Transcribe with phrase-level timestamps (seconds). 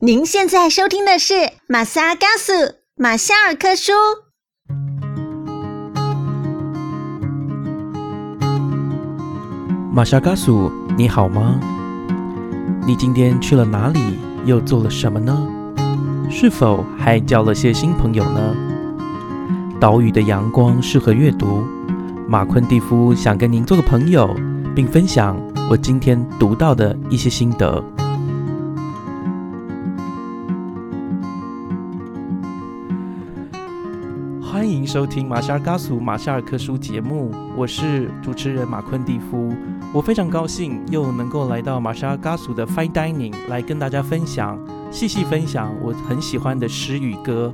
[0.00, 1.34] 您现在收听的是
[1.66, 2.52] 马萨嘎苏
[2.94, 3.92] 马夏尔科书。
[9.92, 11.58] 马夏嘎苏，你好吗？
[12.86, 13.98] 你今天去了哪里？
[14.44, 15.36] 又做了什么呢？
[16.30, 18.54] 是否还交了些新朋友呢？
[19.80, 21.64] 岛屿的阳光适合阅读。
[22.28, 24.32] 马昆蒂夫想跟您做个朋友，
[24.76, 25.36] 并分享
[25.68, 27.82] 我今天读到的一些心得。
[34.88, 39.52] 收听马夏尔嘎苏马夏尔科书节目，我是主持人马昆蒂夫。
[39.92, 44.58] 我非常高兴又能够来到马莎嘎苏的 Fine Dining 来跟大家分享，
[44.90, 47.52] 细细分享我很喜欢的诗与歌。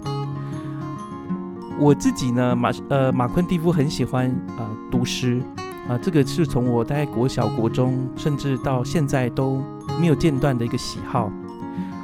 [1.77, 5.43] 我自己呢，马呃马昆蒂夫很喜欢呃读诗
[5.89, 9.61] 啊，这个是从我在国小、国中，甚至到现在都
[10.01, 11.33] 没有间断的一个喜好。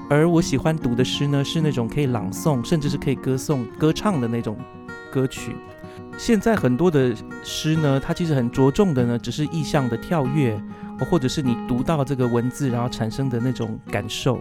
[0.09, 4.57] 而我喜欢读的诗呢，是那种可以朗诵，甚至是可以歌颂、歌唱的那种
[5.11, 5.57] 歌曲。
[6.19, 10.61] 现在很多的诗呢，它其实很着重的呢，只是意象的跳跃，
[11.11, 14.41] 或者是你读到这个文字，然后产生的那种感受。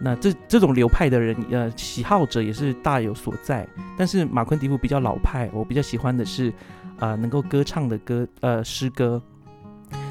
[0.00, 3.66] 那这这种流派的人，呃，喜好者也是大有所在。
[3.96, 6.52] 但是马昆迪夫比较老派，我比较喜欢的是，
[7.00, 9.20] 啊，能够歌唱的歌，呃，诗歌。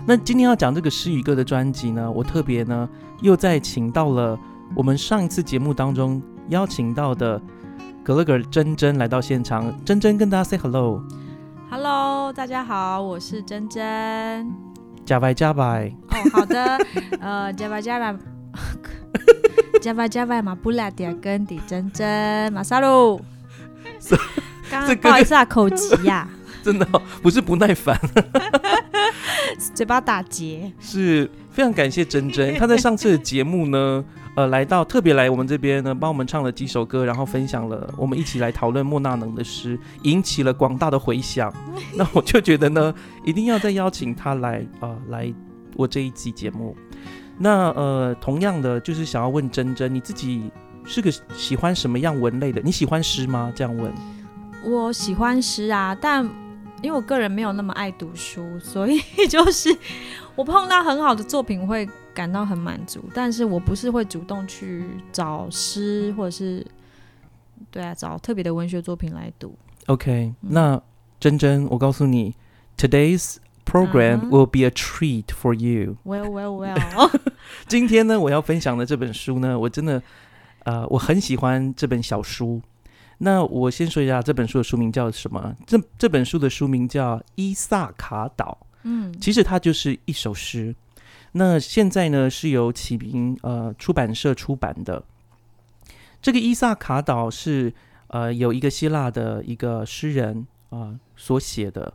[0.05, 2.89] 那今天要讲这个诗与歌的专辑呢，我特别呢
[3.21, 4.37] 又再请到了
[4.75, 7.41] 我们上一次节目当中邀请到的。
[8.07, 14.49] 格勒格珍珍来到现场，珍珍跟大家 say hello，hello，大家好，我是珍珍，
[15.05, 16.77] 加拜加拜，哦，好的，
[17.19, 18.17] 呃，加拜加拜，
[19.81, 23.19] 加拜加拜马布拉迪亚跟迪珍珍马萨鲁，
[24.71, 26.29] 刚刚不好意思啊，口急呀，
[26.63, 26.85] 真的
[27.21, 27.99] 不是不耐烦，
[29.75, 34.05] 嘴巴打结，是非常感谢珍珍，她在上次的节目呢。
[34.37, 41.51] 呃，来到特别来我们这边呢，帮我们唱了几首歌，然后分享了我们一起来讨论莫纳能的诗，引起了广大的回响。
[41.97, 42.93] 那我就觉得呢，
[43.25, 45.33] 一定要再邀请他来啊，来
[45.75, 46.77] 我这一期节目。
[47.39, 50.51] 那呃，同样的就是想要问珍珍，你自己
[50.85, 52.61] 是个喜欢什么样文类的？
[52.61, 53.51] 你喜欢诗吗？
[53.55, 53.91] 这样问。
[54.63, 56.23] 我喜欢诗啊，但
[56.83, 59.75] 因为我个人没有那么爱读书，所以 就是
[60.35, 61.89] 我碰到很好的作品会。
[62.17, 66.65] 感到很满足，但是我不是会主动去找诗，或者是
[67.69, 69.55] 对啊，找特别的文学作品来读。
[69.85, 70.81] OK，那
[71.19, 72.33] 珍珍，我告诉你
[72.75, 75.97] ，Today's program will be a treat for you.
[76.03, 77.11] Well, well, well.
[77.69, 80.01] 今天呢，我要分享的这本书呢，我真的
[80.63, 82.59] 呃，我很喜欢这本小书。
[83.19, 85.55] 那我先说一下这本书的书名叫什么？
[85.67, 88.57] 这这本书的书名叫《伊萨卡岛》。
[88.81, 90.75] 嗯，其实它就是一首诗。
[91.37, 95.03] 那现在呢，是由启明呃出版社出版的。
[96.19, 97.71] 这个伊萨卡岛是
[98.07, 101.93] 呃有一个希腊的一个诗人啊所写的。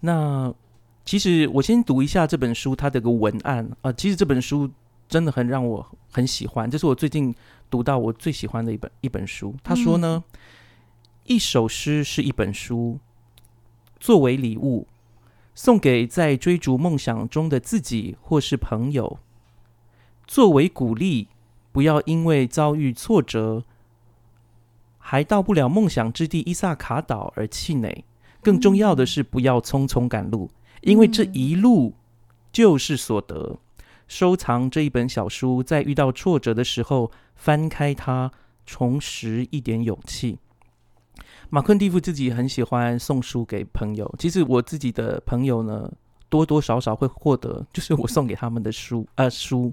[0.00, 0.52] 那
[1.04, 4.68] 其实我先读一下这本书它的个文案啊，其实这本书
[5.08, 7.32] 真的很让我很喜欢，这是我最近
[7.70, 9.54] 读到我最喜欢的一本一本书。
[9.62, 10.24] 他说呢，
[11.24, 12.98] 一首诗是一本书，
[14.00, 14.88] 作为礼物。
[15.54, 19.18] 送给在追逐梦想中的自己或是朋友，
[20.26, 21.28] 作为鼓励，
[21.70, 23.64] 不要因为遭遇挫折，
[24.98, 28.04] 还到不了梦想之地伊萨卡岛而气馁。
[28.42, 30.50] 更重要的是，不要匆匆赶路，
[30.82, 31.94] 因为这一路
[32.52, 33.58] 就是所得。
[34.06, 38.30] 收藏这一本小书，在遇到挫折的时候，翻开它，
[38.66, 40.38] 重拾一点勇气。
[41.54, 44.12] 马昆蒂夫自己很喜欢送书给朋友。
[44.18, 45.88] 其实我自己的朋友呢，
[46.28, 49.72] 多多少少会获得，就是我送给他们的书， 呃，书。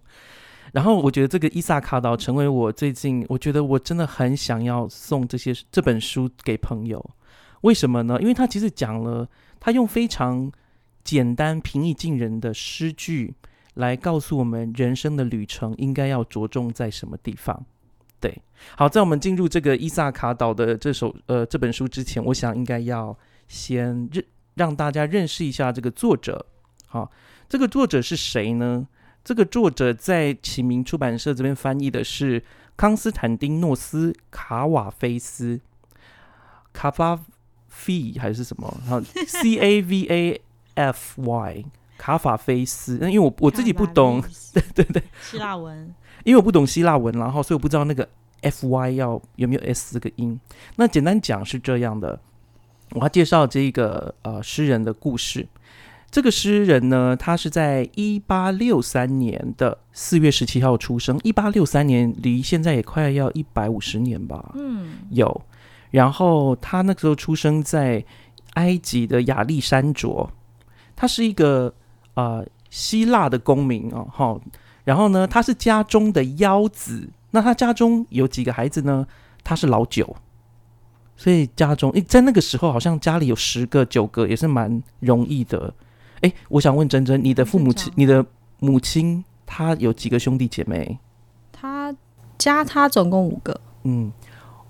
[0.73, 7.03] 然后我觉得这个伊萨卡岛成为我最近，我觉得我真的很想要送这些这本书给朋友。
[7.61, 8.15] 为什么呢？
[8.21, 9.27] 因为他其实讲了，
[9.59, 10.51] 他用非常
[11.03, 13.33] 简单、平易近人的诗句
[13.73, 17.65] 来告诉我们人生的旅程应该要着重在什么地方。
[18.21, 18.41] 对，
[18.77, 24.23] 好，在我们进入这个伊萨卡岛的这首呃这本书之前，我想应该要先认
[24.53, 26.45] 让大家认识一下这个作者。
[26.85, 27.11] 好，
[27.49, 28.87] 这个作者是谁呢？
[29.23, 32.43] 这个作者在启明出版社这边翻译的是
[32.77, 35.59] 康斯坦丁诺斯卡瓦菲斯，
[36.73, 37.19] 卡巴
[37.67, 38.77] 菲还是什么？
[38.87, 40.41] 然后，C A V A
[40.75, 41.65] F Y
[41.97, 42.97] 卡法菲斯。
[42.99, 44.21] 那因为我我自己不懂，
[44.53, 45.93] 对对对，希腊文。
[46.23, 48.07] 因为我不懂希腊文，然后所以我不知道那个
[48.41, 50.39] F Y 要有没有 S 这个音。
[50.75, 52.19] 那简单讲是这样的，
[52.91, 55.47] 我要介绍这一个呃诗人的故事。
[56.09, 61.17] 这个诗人呢，他是在一八六三年的四月十七号出生。
[61.23, 64.51] 一八六三年离现在也快要一百五十年吧。
[64.55, 65.41] 嗯，有。
[65.89, 68.03] 然后他那个时候出生在
[68.55, 70.29] 埃及的亚历山卓，
[70.97, 71.73] 他是一个
[72.15, 74.37] 呃希腊的公民哦，哈。
[74.83, 77.09] 然后呢，他是家中的幺子。
[77.31, 79.07] 那他家中有几个孩子呢？
[79.43, 80.15] 他是老九，
[81.15, 85.73] 所以家中诶，在那个时候好像家里有十个九个也是蛮容易的。
[86.21, 88.25] 哎，我想问珍珍，你的父母亲、你的
[88.59, 90.99] 母亲，她有几个兄弟姐妹？
[91.51, 91.95] 他
[92.37, 93.59] 家他总共五个。
[93.83, 94.11] 嗯，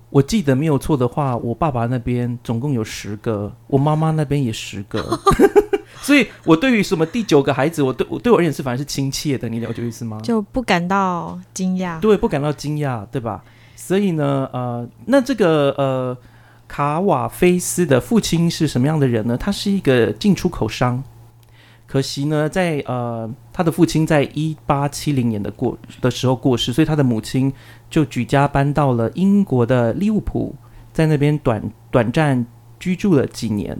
[0.08, 5.18] 我记得没有错的话，我爸爸那边总共有十个，我妈妈那边也十个，
[6.02, 10.20] 所以我对于什么第九个孩子，我对我对我而言是反而是亲切的，你了解意思吗？
[10.20, 13.42] 就不感到惊讶，对，不感到惊讶，对吧？
[13.76, 16.16] 所以呢，呃，那这个呃，
[16.66, 19.36] 卡瓦菲斯的父亲是什么样的人呢？
[19.36, 21.02] 他是一个进出口商。
[21.86, 27.52] 可惜呢，在呃，他的父亲在一八七零年的过的时候过世，所以他的母亲
[27.90, 30.54] 就举家搬到了英国的利物浦，
[30.92, 32.46] 在那边短短暂
[32.80, 33.78] 居住了几年。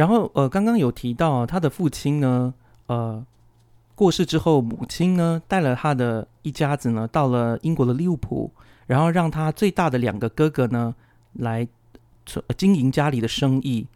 [0.00, 2.54] 然后呃，刚刚有提到他的父亲呢，
[2.86, 3.22] 呃，
[3.94, 8.50] 过世之后，母亲呢带了他的一家子呢到了英国的利物浦，
[8.86, 10.94] 然后让他最大的两个哥哥呢
[11.34, 11.68] 来
[12.56, 13.86] 经营家里的生意。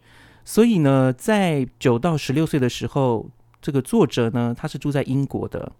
[0.44, 3.30] 所以呢，在九到十六岁的时候，
[3.62, 5.72] 这个作者呢，他是住在英国的。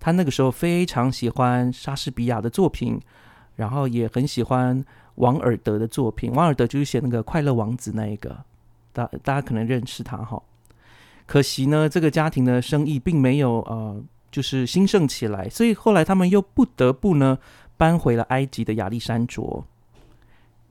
[0.00, 3.00] 他那个时候非常喜欢莎士比亚的作品，
[3.54, 4.84] 然后也很喜欢
[5.14, 6.32] 王尔德的作品。
[6.32, 8.36] 王尔德就是写那个《快乐王子》那一个，
[8.92, 10.42] 大大家可能认识他哈。
[11.26, 17.38] 可惜呢，这个家庭的生意并没有呃，就是兴盛起来，所以后来他们又不得不呢
[17.76, 19.64] 搬回了埃及的亚历山卓。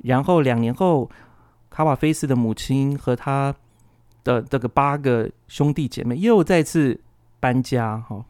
[0.03, 1.09] 然后两年后。
[1.71, 3.53] 卡瓦菲斯的母亲和他
[4.23, 6.99] 的这个八个兄弟姐妹又再次
[7.39, 8.25] 搬家，哈，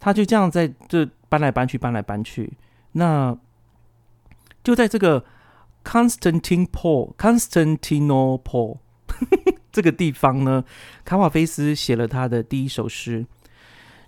[0.00, 2.54] 他就这样在这搬来搬去，搬来搬去。
[2.92, 3.36] 那
[4.64, 5.22] 就在这个
[5.84, 8.78] Constantinople Constantinople
[9.72, 10.64] 这个地方呢，
[11.04, 13.26] 卡瓦菲斯写了他的第一首诗。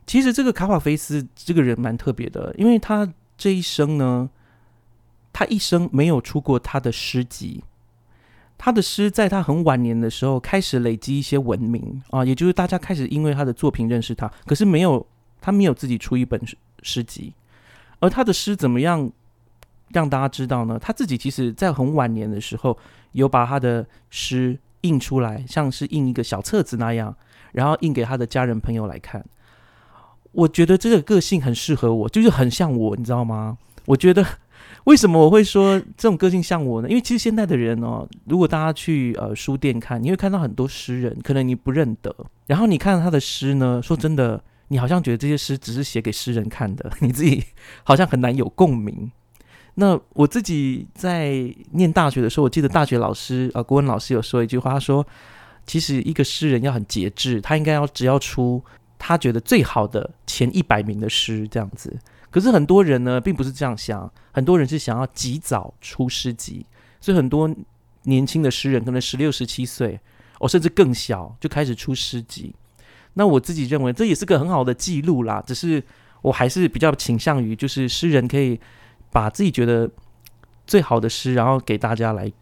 [0.06, 4.28] 其实这个卡瓦菲斯这个人蛮特别的，因为他这一生呢，
[5.32, 7.62] 他一生没有出过他的诗集。
[8.58, 15.04] 他的诗在他很晚年的时候开始累积一些文明啊，也就是大家开始因为他的作品认识他，可是没有
[15.40, 16.40] 他没有自己出一本
[16.82, 17.34] 诗集，
[17.98, 19.10] 而他的诗怎么样
[19.88, 20.78] 让大家知道呢？
[20.78, 22.78] 他自己其实在很晚年的时候
[23.12, 27.16] 有把他的诗印出来，像是印一个小册子那样，
[27.52, 29.24] 然后印给他的家人朋友来看。
[30.32, 33.58] 我觉得这个个性很适合我，就是很像我，你知道吗？
[33.86, 34.24] 我觉得。
[34.84, 36.88] 为什么我会说这种个性像我呢？
[36.88, 42.12] 因为其实现在的人哦，如果大家去呃书店看，你会看到很多诗人，可能你不认得。
[42.48, 47.44] 然后你看到他的诗呢，说真的，你好像觉得这些诗只是写给诗人看的， 你自己
[47.84, 49.12] 好像很难有共鸣。
[49.74, 55.06] 那我自己在念大学的时候，我记得大学老师啊，国文老师有说一句话，他说
[55.66, 58.62] ：“其实一个诗人要很节制，他应该要只要出
[58.98, 61.98] 他觉得最好的前一百名的诗，这样子。”
[62.30, 66.66] 可是很多人呢，并不是这样想，很多人是想要及早出诗集，
[67.00, 67.48] 所以很多
[68.04, 69.98] 年轻的诗人可能十六、十七岁，
[70.38, 72.54] 哦，甚至更小就开始出诗集。
[73.14, 75.82] 那我自己认为这也是个很好的记录啦，只是
[76.22, 78.58] 我还是比较倾向于，就是诗人可以
[79.12, 79.88] 把自己觉得
[80.66, 82.32] 最好的诗，然后给大家来。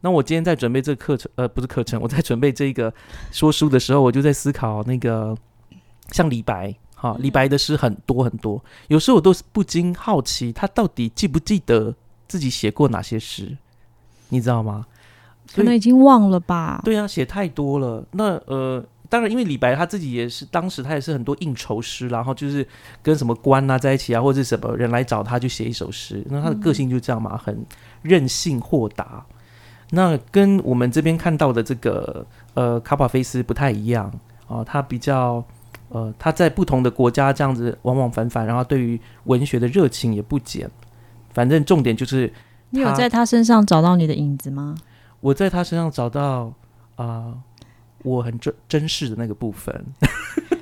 [0.00, 2.90] 那我今天在准备这个课程，呃，不是课程，我在准备这个
[3.30, 5.36] 说书的时候，我就在思考那个
[6.12, 6.74] 像李白。
[6.94, 11.94] 哈，李白的诗很多很多，有时候我都是不禁好奇，他到底记不记得
[12.28, 13.56] 自己写过哪些诗，
[14.28, 14.86] 你知道吗？
[15.54, 16.82] 可能已经忘了吧。
[16.84, 18.04] 对啊，写太多了。
[18.12, 22.66] 那呃，当然，因为李白他自己也是，当时他也是很多应酬诗，然后就是
[23.02, 26.24] 跟什么官啊在一起啊，或者什么人来找他，就写一首诗。
[26.30, 27.62] 那他的个性就这样嘛，很
[28.00, 29.22] 任性豁达。
[29.90, 32.24] 那跟我们这边看到的这个
[32.54, 34.10] 呃卡巴菲斯不太一样
[34.48, 35.44] 啊，他比较。
[35.92, 40.70] 呃，他在不同的国家这样子往往反反，然后对于文学的热情也不减。
[41.34, 42.32] 反正重点就是，
[42.70, 44.76] 你有在他身上找到你的影子吗？
[45.18, 46.52] 我在他身上找到
[46.94, 47.34] 啊，
[48.02, 49.84] 我很珍珍视的那个部分。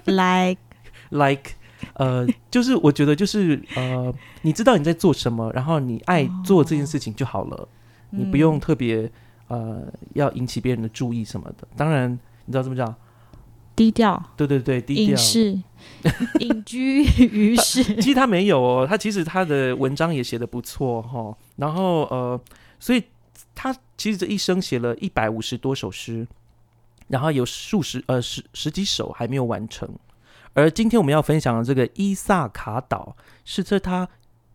[0.05, 0.59] Like
[1.11, 1.53] like，
[1.95, 7.69] 呃，就是我觉得就是呃，你知道你在做什么，然后你爱做这件事情就好了，
[8.11, 9.11] 你不用特别
[9.49, 11.69] 呃要引起别人的注意什么的。
[11.77, 12.11] 当然，
[12.47, 12.95] 你知道怎么讲？
[13.77, 15.63] 低调，对对对，低调，隐士，
[16.41, 17.85] 隐居于世。
[17.85, 21.37] 其实他没有哦，他其实他的文章也写的不错哈。
[21.57, 22.41] 然后呃，
[22.81, 23.05] 所以
[23.55, 26.27] 他其实这一生写了一百五十多首诗。
[27.09, 29.89] 然后有数十呃十十几首还没有完成。
[30.55, 34.09] 而今天我们要分享的这个伊萨卡岛，是这他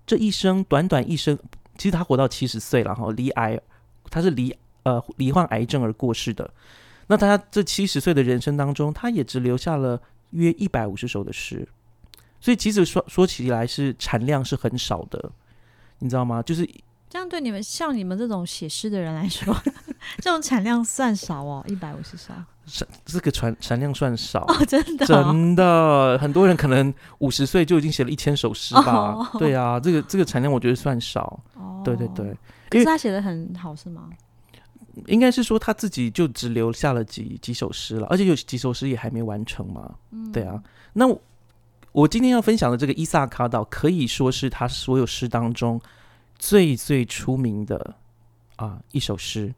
[0.05, 1.38] 这一生短短一生，
[1.77, 3.60] 其实他活到七十岁了哈，离癌，
[4.10, 6.50] 他是离呃罹患癌症而过世的。
[7.07, 11.67] 那他这七十岁的人生当中，他也只留下了约一百五十首的诗，
[12.39, 15.31] 所以其实说说起来是产量是很少的，
[16.00, 16.41] 你知道吗？
[16.41, 16.67] 就是
[17.13, 19.55] 这样对你们像你们这种写诗的人来说，
[20.17, 22.34] 这种产量算少哦，一百五十首
[22.65, 29.13] 产这个产产量算少，哦，真的、哦，真的，很多人可能五十岁就已经写了一千首诗吧。
[29.13, 31.39] 哦对啊，这个这个产量我觉得算少。
[31.53, 32.36] 哦对对对，
[32.67, 34.10] 可是他写的很好是吗？
[35.05, 39.88] 应该是说他自己就只留下了几几首诗了，而且有几首诗也还没完成嘛。
[40.10, 40.60] 嗯，对啊，
[40.93, 41.22] 那我
[41.91, 45.79] 我今天要分享的这个伊萨卡岛，可以说是他所有诗当中
[46.45, 47.95] 最最出名的
[48.57, 49.55] 啊一首诗。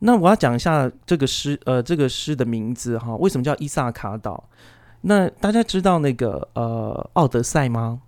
[0.00, 4.44] 那我要讲一下这个诗，呃，这个诗的名字哈，为什么叫伊萨卡岛？
[5.00, 8.02] 那大家知道那个呃《奥德赛》吗？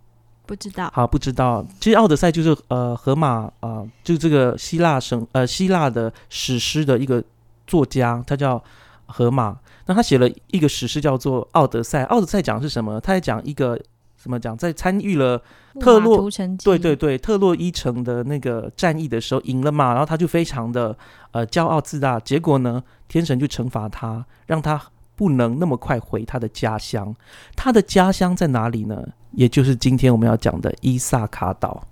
[0.44, 1.64] 不知道，好，不知道。
[1.80, 7.24] 其实《奥德赛》就是呃荷马啊、呃，就这个希腊神呃希腊的史诗的一个
[7.66, 8.62] 作家，他叫
[9.06, 9.58] 荷马。
[9.86, 12.02] 那他写了一个史诗叫做《奥德赛》。
[12.08, 13.00] 《奥德赛》讲的是什么？
[13.00, 13.80] 他在讲一个
[14.22, 15.42] 怎么讲，在参与了
[15.80, 16.28] 特洛
[16.62, 20.94] 对对对特洛伊城的那个战役的时候赢了嘛，然后他就非常的
[21.30, 22.20] 呃骄傲自大。
[22.20, 24.78] 结果呢，天神就惩罚他，让他
[25.16, 27.16] 不能那么快回他的家乡。
[27.56, 29.02] 他的家乡在哪里呢？
[29.32, 31.82] 也就是今天我们要讲的伊萨卡岛，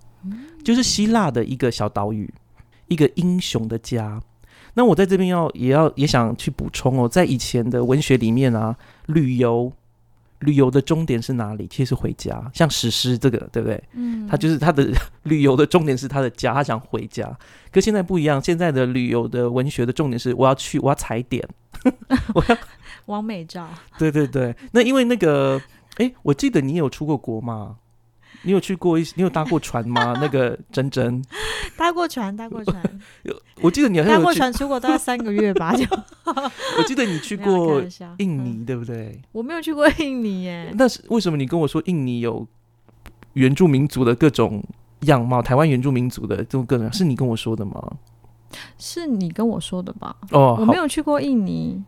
[0.63, 2.29] 就是希腊的一个小岛屿，
[2.89, 4.21] 一个英雄的家。
[4.75, 9.73] 那我在这边要也要也想去补充哦，在以前的文学里面啊，旅游
[10.41, 11.67] 旅游的终点是哪里？
[11.69, 12.51] 其实是回家。
[12.55, 13.83] 像史诗这个，对不对？
[13.93, 14.89] 嗯，他就是他的
[15.25, 17.37] 旅游的重点是他的家，他想回家。
[17.73, 21.47] 可现在不一样，现在的旅游的文学的重点是我要去，我要踩点，
[22.35, 22.57] 我要
[23.07, 23.69] 完美照，
[23.99, 24.55] 对对对。
[24.73, 25.61] 那因为那个，
[25.97, 27.77] 哎，我记得你有出过国吗？
[28.43, 30.17] 你有去过一，你有搭过船吗？
[30.23, 31.23] 那个珍珍，
[31.77, 32.83] 搭过船，搭过船，
[33.61, 35.85] 我记得你好搭过像有去，船出国大概三个月吧，就
[36.79, 37.83] 我记得你去过
[38.19, 39.21] 印嗯尼，对不对？
[39.33, 42.47] 我没有去过印尼耶，那是为什么你跟我说印尼有
[43.35, 44.63] 原住民族的各种
[45.03, 45.43] 样貌？
[45.43, 47.93] 台湾原住民族的这种各种，是你跟我说的吗？
[48.79, 50.17] 是你跟我说的吧？
[50.31, 51.83] 哦，我没有去过印尼。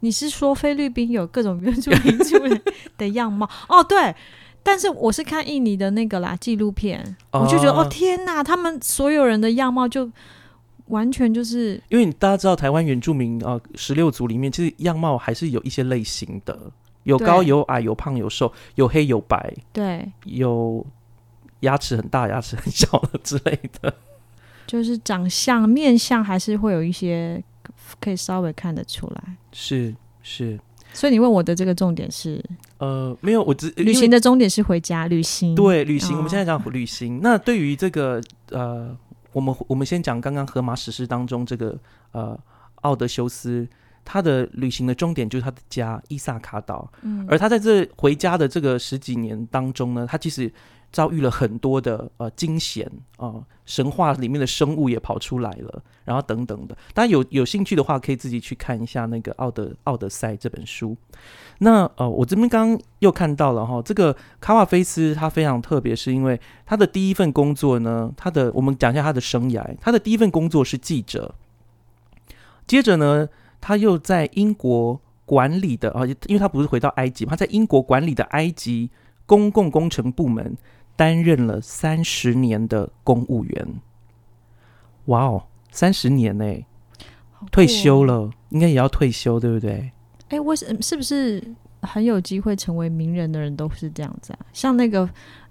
[0.00, 2.36] 你是说菲律宾有各种原住民族
[2.96, 3.50] 的样貌？
[3.68, 4.14] 哦，对，
[4.62, 10.10] 但是我是看印尼的那个啦纪录片，我就觉得哦哦天哪，他们所有人的样貌就
[10.86, 16.58] 完全就是因为你大家知道台湾原住民啊，十六族里面其实样貌还是有一些类型的，
[17.04, 20.84] 有高有矮，有胖有瘦，有黑有白，对，有
[21.60, 23.94] 牙齿很大牙齿很小的之类的。
[24.66, 27.42] 就是长相面相还是会有一些
[27.98, 29.36] 可以稍微看得出来。
[29.50, 30.60] 是是，
[30.98, 32.44] 所以你问我的这个重点是
[32.78, 37.20] 呃，没有，我只旅行的终点是回家旅行，对旅行，哦我们现在讲旅行。
[37.22, 38.96] 那对于这个呃，
[39.32, 41.78] 我们我们先讲刚刚荷马史诗当中这个
[42.10, 42.36] 呃
[42.82, 43.64] 奥德修斯，
[44.04, 46.90] 他的旅行的终点就是他的家伊萨卡岛。
[47.02, 50.52] 嗯，而他在这回家的这个十几年当中呢，他其实
[50.98, 56.76] 遭遇了很多的呃惊险啊、神话里面的生物也跑出来了，然后等等的。
[56.92, 60.96] 大家有有兴趣的话，可以自己去看一下那个《奥德奥德赛》这本书。
[61.58, 71.32] 那呃，我这边刚刚又看到了哈，这个卡瓦菲斯他非常特别，是因为他的第一份工作呢，他的我们讲一下他的生涯，他的第一份工作是记者，
[72.66, 73.28] 接着呢，
[73.60, 78.90] 他又在英国管理的啊，因为他不是回到埃及，他在英国管理的埃及
[79.26, 80.56] 公共工程部门
[80.98, 83.80] 担任了三十年的公务员。
[85.04, 86.44] 哇哦，三十年呢，
[87.30, 88.04] 好酷退休哦。
[88.04, 89.92] 了，应该也要退休，对不对？
[90.30, 94.38] 哎，为什是不是很有机会成为名人的人都是这样子啊？
[94.52, 95.08] 像那个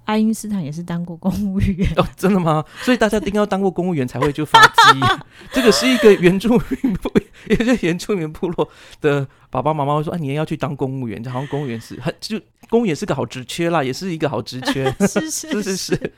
[0.07, 2.63] 爱因斯坦也是当过公务员，哦，真的吗？
[2.81, 4.99] 所以大家一定要当过公务员才会就发迹。
[5.51, 6.49] 这个是一个原住
[6.81, 7.11] 民部，
[7.49, 8.69] 也就是原住民部落
[9.01, 14.89] 的爸爸妈妈会说：“啊，你也要去当公务员。”就好像公务员是很就公务员是个好职缺啦，也是一个好职缺。
[15.05, 16.13] 是是是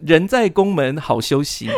[0.00, 1.68] 人在宫门好修行。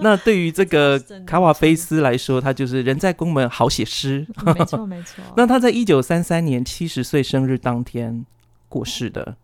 [0.00, 4.26] 那对于这个卡瓦菲斯来说，他就是人在宫门好写诗。
[4.44, 5.22] 嗯没错没错。
[5.36, 8.26] 那他在一九三三年七十岁生日当天
[8.68, 9.36] 过世的。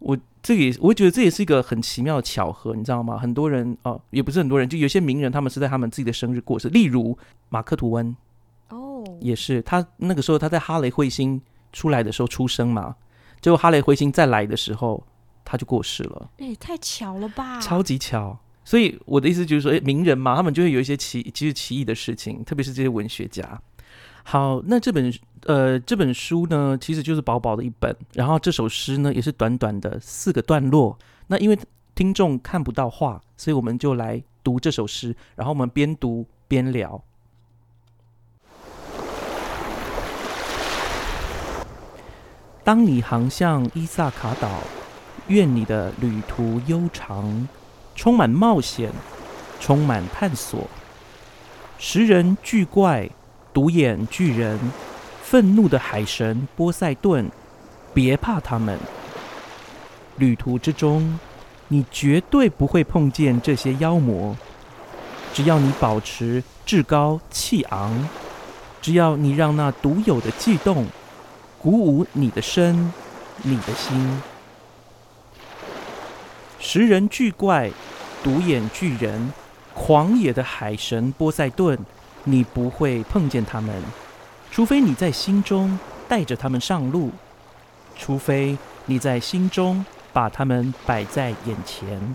[0.00, 3.16] 我这个也，我觉得这也是一个很奇妙的巧合，你知道吗？
[3.16, 7.16] 很多人哦、也不是很多人，就有些名人他们是在他们自己的生日过世，例如
[7.48, 8.14] 马克吐温
[8.70, 11.40] 哦，也是，他那个时候他在哈雷彗星
[11.72, 12.96] 出来的时候出生嘛，
[13.40, 15.06] 结果哈雷彗星再来的时候
[15.44, 16.30] 他就过世了。
[16.38, 17.60] 哎，太巧了吧！
[17.60, 18.38] 超级巧。
[18.64, 23.60] 所以我的意思就是说，诶名人嘛，他们就会有一些奇，其实奇异的事情，特别是这些文学家。
[24.24, 25.12] 好，那这本
[25.46, 30.98] 呃这本书呢，其实就是薄薄的一本，然后这首诗呢也是短短的四个段落。
[31.26, 31.58] 那因为
[31.94, 37.02] 听众看不到画，所以我们就来读这首诗，然后我们边读边聊。
[42.64, 44.48] 当你航向伊萨卡岛，
[45.26, 47.48] 愿你的旅途悠长，
[47.96, 48.92] 充满冒险，
[49.58, 50.68] 充满探索。
[51.76, 53.10] 食人巨怪，
[53.52, 54.58] 独眼巨人，
[55.22, 57.30] 愤怒的海神波塞顿，
[57.92, 58.78] 别怕他们。
[60.16, 61.18] 旅途之中，
[61.68, 64.36] 你绝对不会碰见这些妖魔。
[65.34, 68.08] 只要你保持至高气昂，
[68.80, 70.86] 只要你让那独有的悸动。
[71.58, 72.92] 鼓舞你的身，
[73.42, 74.22] 你的心。
[76.58, 77.70] 食人巨怪、
[78.22, 79.32] 独眼巨人、
[79.72, 81.78] 狂野的海神波塞顿，
[82.24, 83.82] 你不会碰见他们，
[84.50, 87.10] 除非你在心中带着他们上路，
[87.96, 92.14] 除非你在心中把他们摆在眼前。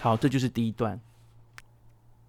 [0.00, 1.00] 好，这就是第一段，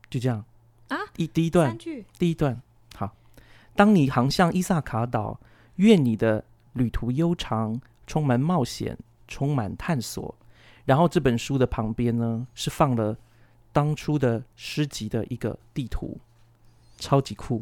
[0.10, 0.44] 就这样。
[0.88, 1.78] 啊，一第一段
[2.18, 2.60] 第一段
[2.96, 3.14] 好。
[3.76, 5.40] 当你航向伊萨卡岛，
[5.76, 8.98] 愿你的旅途悠长，充满冒险，
[9.28, 10.34] 充满探索。
[10.86, 13.18] 然后这本书的旁边呢，是放了
[13.74, 16.18] 当初的诗集的一个地图，
[16.98, 17.62] 超级酷。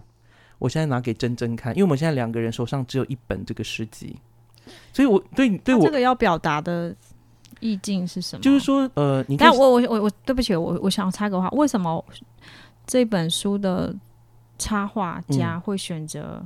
[0.60, 4.16] 我现在拿给珍珍看，因为我们现在两个人手上只有一本这个诗集，
[4.94, 6.96] 所以我对对我这个要表达的
[7.60, 8.42] 意境是什么？
[8.42, 12.04] 就是说，呃，你看但我我我我对不起，我我想插个话，为什么
[12.86, 13.94] 这本书的
[14.58, 16.46] 插画家会选择、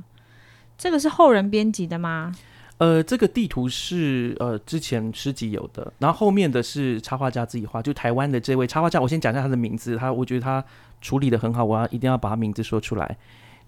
[0.76, 2.34] 这个是后人编辑的吗？
[2.78, 10.64] 呃，这个地图是呃之前诗集有的，然后后面的是插画家自己画，就台湾的这位插画家，我先讲一下他的名字，他我觉得他
[11.00, 13.16] 处理的很好，我要一定要把他名字说出来。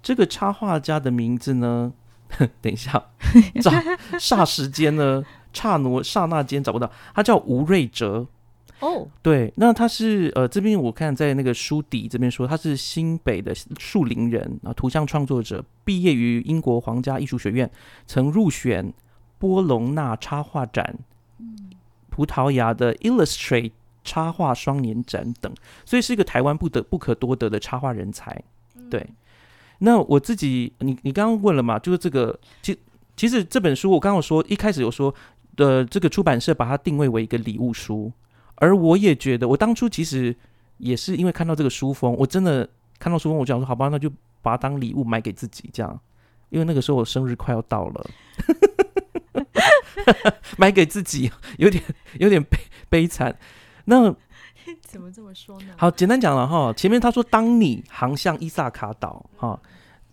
[0.02, 1.92] 这个插画家的名字呢，
[2.60, 3.02] 等一下，
[3.60, 8.26] 霎霎时间呢， 刹那刹那间找不到，他叫吴瑞哲。
[8.80, 17.70] 哦，对，那他是呃这边我看在那个书底这边说他是新北的树林人啊，图像创作者，毕业于英国皇家艺术学院，
[18.06, 18.90] 曾入选
[19.38, 20.98] 波隆纳插画展，
[22.08, 25.52] 葡萄牙的 Illustrate 插画双年展等，
[25.84, 28.42] 所以是一个台湾不得不可多得的插画人才。
[28.88, 29.06] 对，
[29.80, 32.74] 那我自己，你你刚刚问了嘛，就是这个，其
[33.14, 35.14] 其实这本书我刚刚有说一开始有说
[35.54, 38.10] 的，这个出版社把它定位为一个礼物书。
[38.60, 40.36] 而我也觉得，我当初其实
[40.76, 42.68] 也是因为看到这个书封，我真的
[42.98, 44.08] 看到书封，我就想说，好吧，那就
[44.42, 45.98] 把它当礼物买给自己，这样。
[46.50, 48.10] 因为那个时候我生日快要到了，
[50.58, 51.82] 买给自己有点
[52.18, 53.38] 有点悲悲惨。
[53.86, 54.14] 那
[54.82, 55.68] 怎么这么说呢？
[55.76, 59.58] 好，简单讲了哈，前面他说，当你航向伊萨卡岛哈，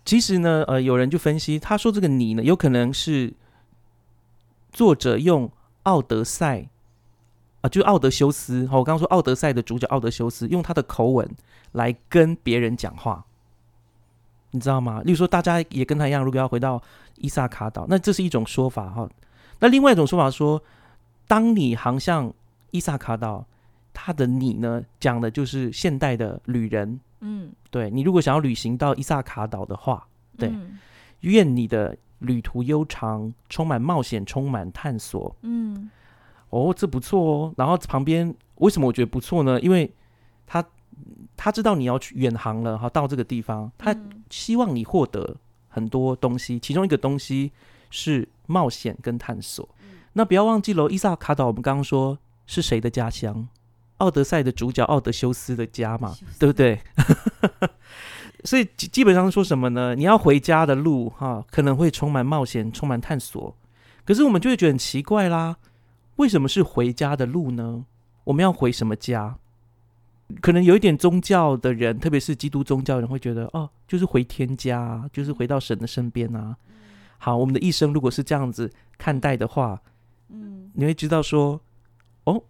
[0.04, 3.34] 其实呢，呃，有人就分析，他说这个你呢，有可能是
[4.72, 5.48] 作者用
[5.82, 6.60] 《奥德赛》。
[7.60, 11.28] 啊，就奥德修斯，好，我刚刚说奥德赛的主角奥德修斯用他的口吻
[11.72, 13.24] 来跟别人讲话，
[14.52, 15.02] 你知道吗？
[15.04, 16.80] 例如说，大家也跟他一样，如果要回到
[17.16, 19.08] 伊萨卡岛，那这是一种说法哈。
[19.58, 20.62] 那另外一种说法说，
[21.26, 22.32] 当你航向
[22.70, 23.44] 伊萨卡岛，
[23.92, 27.00] 他的你呢，讲的就是现代的旅人。
[27.20, 30.78] 嗯，对你如果想要旅行到伊萨卡岛的话，对，嗯
[31.22, 35.34] 愿你的旅途悠长，充满冒险，充满探索。
[35.42, 35.90] 嗯
[36.50, 37.54] 哦，这不错哦。
[37.56, 39.60] 然后旁边为什么我觉得不错呢？
[39.60, 39.92] 因为
[40.46, 40.64] 他
[41.36, 45.36] 他知道你要去远航了，哈，到这个地方，他嗯希望你获得
[45.68, 47.52] 很多东西，其中一个东西
[47.90, 49.68] 是冒险跟探索。
[50.14, 53.48] 那不要忘记了，伊萨卡岛我们刚刚说是谁的家乡？
[53.98, 56.80] 奥德赛的主角奥德修斯的家嘛，对不对？
[58.44, 59.96] 所以基基本上说什么呢？
[59.96, 63.56] 你要回家的路哈，可能会充满冒险，充满探索。
[64.04, 65.56] 可是我们就会觉得很奇怪啦，
[66.18, 67.84] 为什么是回家的路呢？
[68.24, 69.38] 我们要回什么家？
[70.42, 76.56] 可能有一点宗教的人，特别是基督宗教人，会觉得哦，就是回天家啊，就是回到神的身边啊。
[77.16, 79.80] 好，我们的一生如果是这样子看待的话，
[80.28, 81.60] 嗯你会知道说，
[82.24, 82.42] 哦，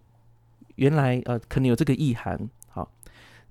[0.75, 2.49] 原来呃，可能有这个意涵。
[2.67, 2.91] 好，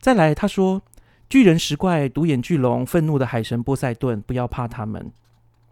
[0.01, 0.83] 再来，他说，
[1.31, 5.11] 巨人石怪、独眼巨龙、愤怒的海神波塞顿，不要怕他们。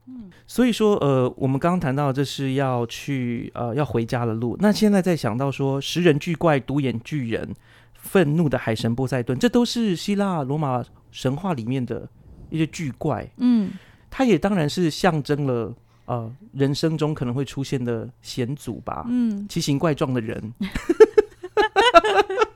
[0.09, 4.57] 嗯所以说，呃，我们刚刚谈到这是要去呃要回家的路。
[4.61, 7.55] 那现在在想到说，食人巨怪、独眼巨人、
[7.95, 12.09] 愤怒的海神波塞顿，这都是希腊罗马神话里面的
[12.51, 13.29] 一些巨怪。
[13.39, 13.73] 嗯
[14.09, 15.75] 它也当然是象征了
[16.07, 19.05] 呃人生中可能会出现的险阻吧。
[19.09, 20.55] 嗯，奇形怪状的人。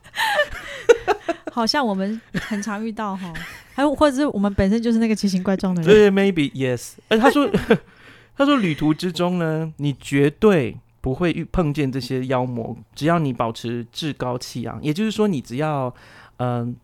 [1.52, 3.32] 好像我们很常遇到哈，
[3.74, 5.90] 还有或者是我们本身就是那个奇形怪状的人。
[5.90, 6.94] 对，maybe yes。
[7.08, 7.50] 而他说，
[8.36, 15.94] 他说旅途之中呢，你绝对不会遇碰见这些妖魔，只要你保持至高气昂，也就是说，你只要
[16.38, 16.74] 嗯、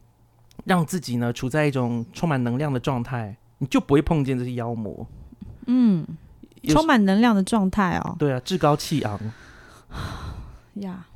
[0.65, 5.07] 让自己呢处在一种充满能量的状态，你就不会碰见这些妖魔。
[5.67, 6.07] 嗯，
[6.69, 8.17] 充满能量的状态哦。
[8.19, 9.19] 对啊，至高气昂。
[10.75, 11.07] 呀，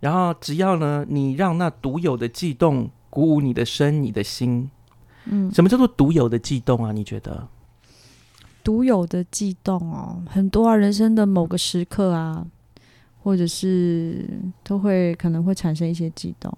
[0.00, 4.70] 然后只要呢，你让那独有的悸动鼓舞你的身、你的心。
[5.24, 6.92] 嗯，什么叫做独有的悸动啊？
[6.92, 7.48] 你觉得？
[8.64, 12.46] 独有的悸动哦，很多啊，人生的某个时刻啊，
[13.22, 14.28] 或者是
[14.62, 16.52] 都会可能会产生一些悸动。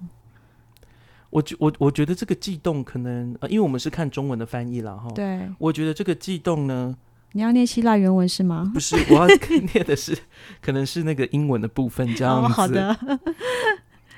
[1.30, 5.08] 我觉我我觉得这个悸动可能呃，因为我们是看中文的翻译了哈。
[5.14, 6.96] 对，我觉得这个悸动呢，
[7.32, 8.70] 你要念希腊原文是吗？
[8.74, 9.26] 不是我要
[9.72, 10.18] 念的是，
[10.60, 12.52] 可能是那个英文的部分这样哦，子。
[12.52, 12.98] 好的，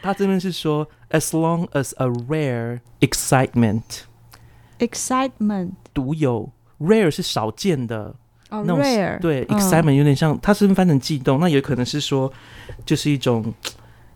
[0.00, 8.14] 他这边是说，as long as a rare excitement，excitement 独有 rare 是少见的，
[8.50, 12.32] 哦，rare 对、嗯 excitement 有点像，它是翻成悸动，那也可能是说，
[12.84, 13.52] 就是一种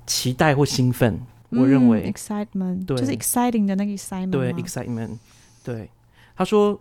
[0.07, 1.21] 期待或兴奋。
[1.51, 5.17] 我认为嗯 excitement 对就是 exciting 的那个 excitement 对，excitement，
[5.63, 5.89] 对，
[6.35, 6.81] 他说，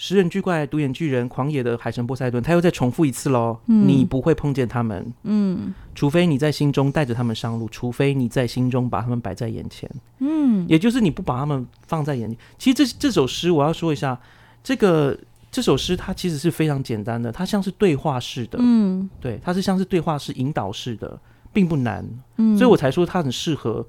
[0.00, 3.58] 食人巨怪、独眼巨人、狂野的海神波塞顿，他又再重复一次喽。
[3.66, 3.88] 嗯。
[3.88, 5.74] 你不会碰见他们，嗯。
[5.92, 10.64] 除非你在心中带着他们上路，除非你在心中把他们摆在眼前，嗯。
[10.68, 12.38] 也就是你不把他们放在眼里。
[12.56, 14.16] 其实这这首诗我要说一下，
[14.62, 15.18] 这个
[15.50, 19.10] 这首诗它其实是非常简单的，它像是对话式的，嗯。
[19.20, 21.20] 对，它是像是对话式引导式的，
[21.52, 23.84] 并不难，嗯，所以我才说它很适合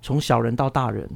[0.00, 1.10] 从小人到大人，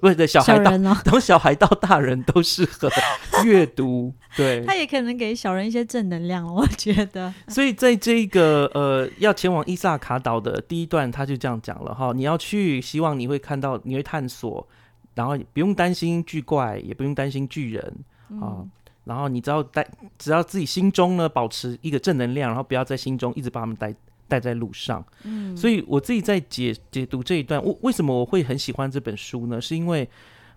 [0.00, 2.90] 不是对小孩到从 小孩到大人都适合
[3.44, 4.64] 阅读，对。
[4.64, 7.32] 他也可能给小人一些正能量哦，我觉得。
[7.48, 14.66] 所以在这个呃要前往伊萨卡岛的第一段，他就这样讲了哈，你要去，希望你会看到，你会探索，
[15.14, 17.94] 然后不用担心巨怪，也不用担心巨人
[18.40, 18.62] 啊，
[19.04, 19.86] 然后你只要带，
[20.18, 23.92] 只要自己心中呢保持一个正能量，然后不要在心中一直把他们带
[24.30, 25.04] 带在路上。
[25.24, 29.60] 嗯，所以我自己在解解读这一段，我为什么我会很喜欢这本书呢？
[29.60, 30.08] 是因为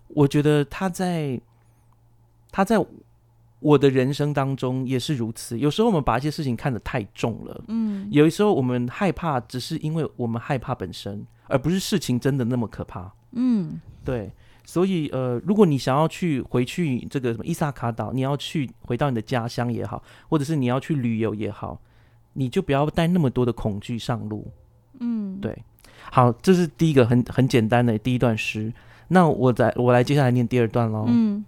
[0.08, 1.40] 我觉得他在
[2.52, 2.76] 他在
[3.58, 5.58] 我的人生当中也是如此。
[5.58, 13.12] 有时候我们把一些事情看得太重了，嗯有的时候我们害怕，只是因为我们害怕本身，而不是事情真的那么可怕。
[13.32, 14.30] 嗯对，
[14.64, 21.80] 所以呃，如果你想要去回去这个什么伊萨卡岛，你要去回到你的家乡也好，或者是你要去旅游也好，
[22.34, 24.46] 你就不要带那么多的恐惧上路。
[25.00, 25.56] 嗯，对，
[26.10, 28.72] 好，这是第一个很很简单的第一段诗。
[29.08, 31.06] 那我再我来接下来念第二段喽。
[31.08, 31.44] 嗯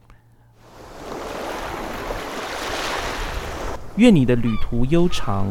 [3.96, 5.46] 愿你的旅途悠长，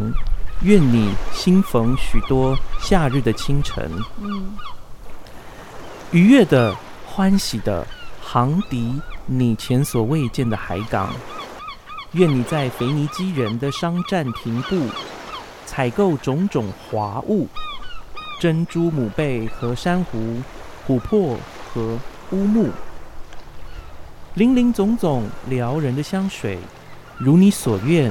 [0.61, 3.89] 愿你新逢许多夏日的清晨，
[4.21, 4.55] 嗯
[6.11, 6.75] 愉悦的、
[7.07, 7.83] 欢喜的
[8.21, 11.11] 航抵你前所未见的海港。
[12.11, 14.87] 愿你在腓尼基人的商站停步，
[15.75, 17.49] 采购种种华物，
[18.39, 20.17] 珍珠母贝和珊瑚，
[20.87, 21.99] 琥珀和
[22.31, 22.69] 乌木，
[24.35, 26.57] 林林总总撩人的香水，
[27.17, 28.09] 如你所愿，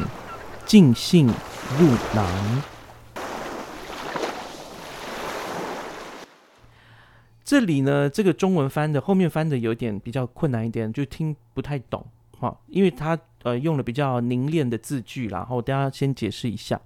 [0.67, 2.63] 尽兴入囊。
[7.43, 12.07] 这里呢，这个中文翻的后面翻的有点比较困难一点，就听不太懂
[12.39, 16.79] 哈，因为它呃用了比较凝练的字句，然后大家先解释一下。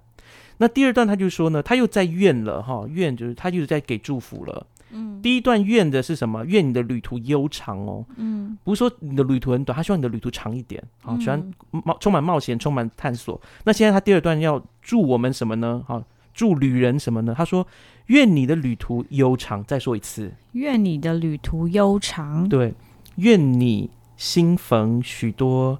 [0.59, 4.67] 那第二段他就说呢，他又在愿了哈，愿就是他就是在给祝福了。
[4.91, 6.43] 嗯第一段愿的是什么？
[6.45, 13.39] 愿你的旅途悠长哦，嗯不是说你的旅途很短，他希望你的旅途长一点啊，嗯喜欢冒充满冒险，充满探索。
[13.65, 15.83] 那现在他第二段要祝我们什么呢？
[15.87, 17.33] 好，祝旅人什么呢？
[17.37, 17.67] 他说
[18.07, 19.63] 愿你的旅途悠长。
[19.63, 22.49] 再说一次，愿你的旅途悠长。
[22.49, 22.73] 对，
[23.17, 25.79] 愿你新逢许多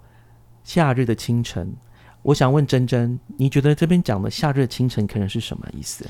[0.63, 1.73] 夏日的清晨。
[2.29, 6.05] 我想问珍珍，你觉得这边讲的夏日清晨可能是什么意思？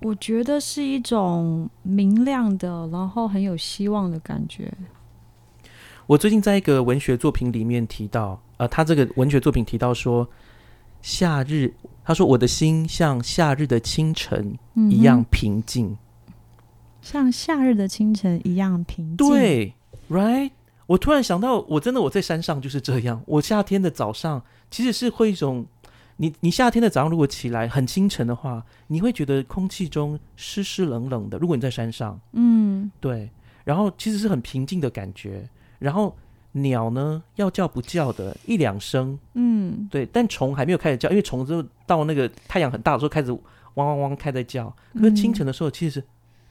[0.00, 4.72] 我觉得是一种明亮的，然后很有希望的感觉。
[6.08, 10.28] 我最近在一个文学作品里面提到，呃，他这个文学作品提到说，
[11.02, 14.58] 夏日，他说我的心像夏日的清晨
[14.90, 15.96] 一样，平静。
[17.00, 19.74] 像夏日的清晨一样平静。，对
[20.10, 20.50] ，right。
[20.88, 23.22] 我突然想到，我真的我在山上就是这样。
[23.24, 25.64] 我夏天的早上其实是会一种，
[26.16, 31.38] 你你夏天的早上如果起来很清晨的话，你会觉得空气中湿湿冷冷的。
[31.38, 33.30] 如果你在山上，嗯对，
[33.64, 35.48] 然后其实是很平静的感觉。
[35.78, 36.16] 然后
[36.52, 43.30] 鸟呢要叫不叫的一两声，嗯对，但虫还没有开始叫，因为虫就到那个太阳很大的时候开始
[43.74, 44.74] 汪汪汪开在叫。
[44.94, 46.06] 可是清晨的时候其实是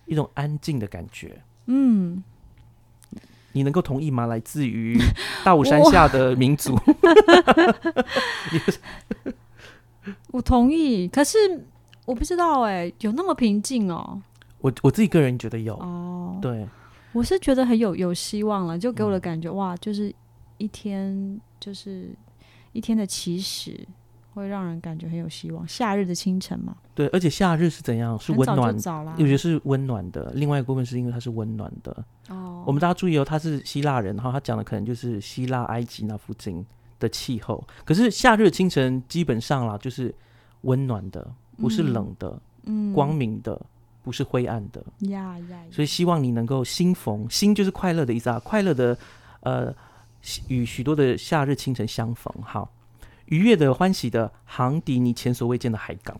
[0.05, 1.41] 一种安静的感觉。
[1.65, 2.23] 嗯，
[3.53, 4.25] 你能够同意吗？
[4.25, 4.97] 来自于
[5.43, 6.77] 大武山下的民族，
[10.31, 11.07] 我同意。
[11.07, 11.37] 可是
[12.05, 14.21] 我不知道哎、有那么平静哦？
[14.59, 16.67] 我我自己个人觉得有，哦，对，
[17.13, 20.13] 我是觉得很有有希望了，就给我的嗯感觉、哇，就是
[20.57, 22.09] 一天就是
[22.71, 23.87] 一天的起始，
[24.33, 25.67] 会让人感觉很有希望。
[25.67, 28.17] 夏日的清晨嘛，对，而且夏日是怎样？
[28.19, 29.15] 是温暖就，早啦。
[29.17, 30.31] 有些是温暖的。
[30.35, 32.05] 另外一个部分是因为它是温暖的。
[32.61, 36.65] 哦，我们大家注意哦，他是希腊人，然后他讲的可能就是希腊、埃及那附近
[36.99, 37.65] 的气候。
[37.83, 40.13] 可是夏日清晨基本上啦，就是
[40.61, 43.59] 温暖的，不是嗯冷的，嗯光明的，
[44.03, 44.83] 不是灰暗的。
[45.09, 48.97] 呀呀，所以希望你能够心逢，心就是快乐的意思啊，快乐的，
[49.41, 49.73] 呃，
[50.47, 52.71] 与许多的夏日清晨相逢，好，
[53.25, 56.19] 愉悦的、欢喜的，航抵你前所未见的海港。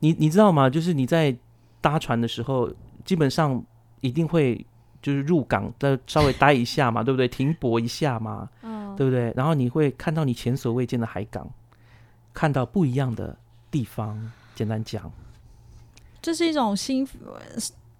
[0.00, 0.70] 你你知道吗？
[0.70, 1.36] 就是你在
[1.80, 2.72] 搭船的时候，
[3.04, 3.62] 基本上
[4.00, 4.64] 一定会
[5.02, 7.26] 就是入港，再稍微待一下嘛，对不对？
[7.26, 9.32] 停泊一下嘛，嗯，对不对？
[9.36, 11.48] 然后你会看到你前所未见的海港，
[12.34, 13.36] 看到不一样的
[13.70, 14.32] 地方。
[14.54, 15.10] 简单讲，
[16.20, 17.08] 这是一种兴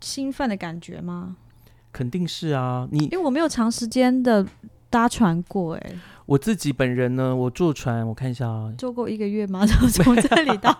[0.01, 1.37] 兴奋的感觉吗？
[1.91, 4.47] 肯定是啊，你因为我没有长时间的
[4.91, 5.93] 搭船过、哎，
[6.31, 9.67] 我自己本人呢，我坐船，我看一下啊，坐过一个月吗？
[9.67, 10.79] 从从这里到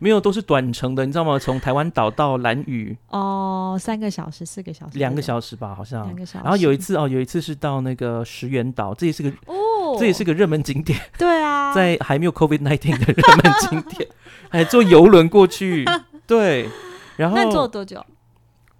[0.00, 1.38] 没有都是短程的，你知道吗？
[1.38, 6.16] 从台湾岛到兰屿哦，三个小时、四个小时、两个、小时吧，好像两。
[6.16, 6.42] 个小时。
[6.42, 14.08] 然后有一次哦，有一次是到那个石原岛，这也是个哦，这也是个热门景点， 对啊，在还没有 COVID nineteen 的热门景点，
[14.50, 15.84] 还坐游轮过去。
[16.26, 16.68] 对，
[17.16, 18.04] 然后那坐了多久？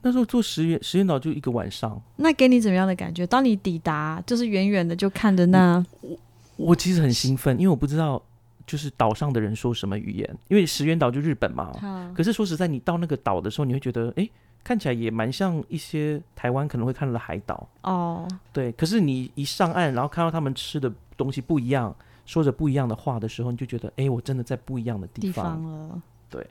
[0.02, 2.00] 那时候做石原石原岛就一个晚上。
[2.16, 3.26] 那给你怎么样的感觉？
[3.26, 6.18] 当你抵达，就是远远的就看着那，我
[6.56, 8.22] 我其实很兴奋，因为我不知道
[8.66, 11.70] 就是岛上的人说什么语言，因为石原岛就日本嘛。
[11.82, 14.28] 嗯可是说实在，你到那个岛的时候，你会觉得，哎，
[14.62, 17.68] 看起来也蛮像一些台湾可能会看到的海岛。
[17.82, 21.94] 哦，对，可是你一上岸，然后看到他们吃的东西不一样，
[22.26, 25.30] 说着不一样的话的时候，你就觉得，哎，我真的在不一样的地。
[25.32, 26.46] 方了，对，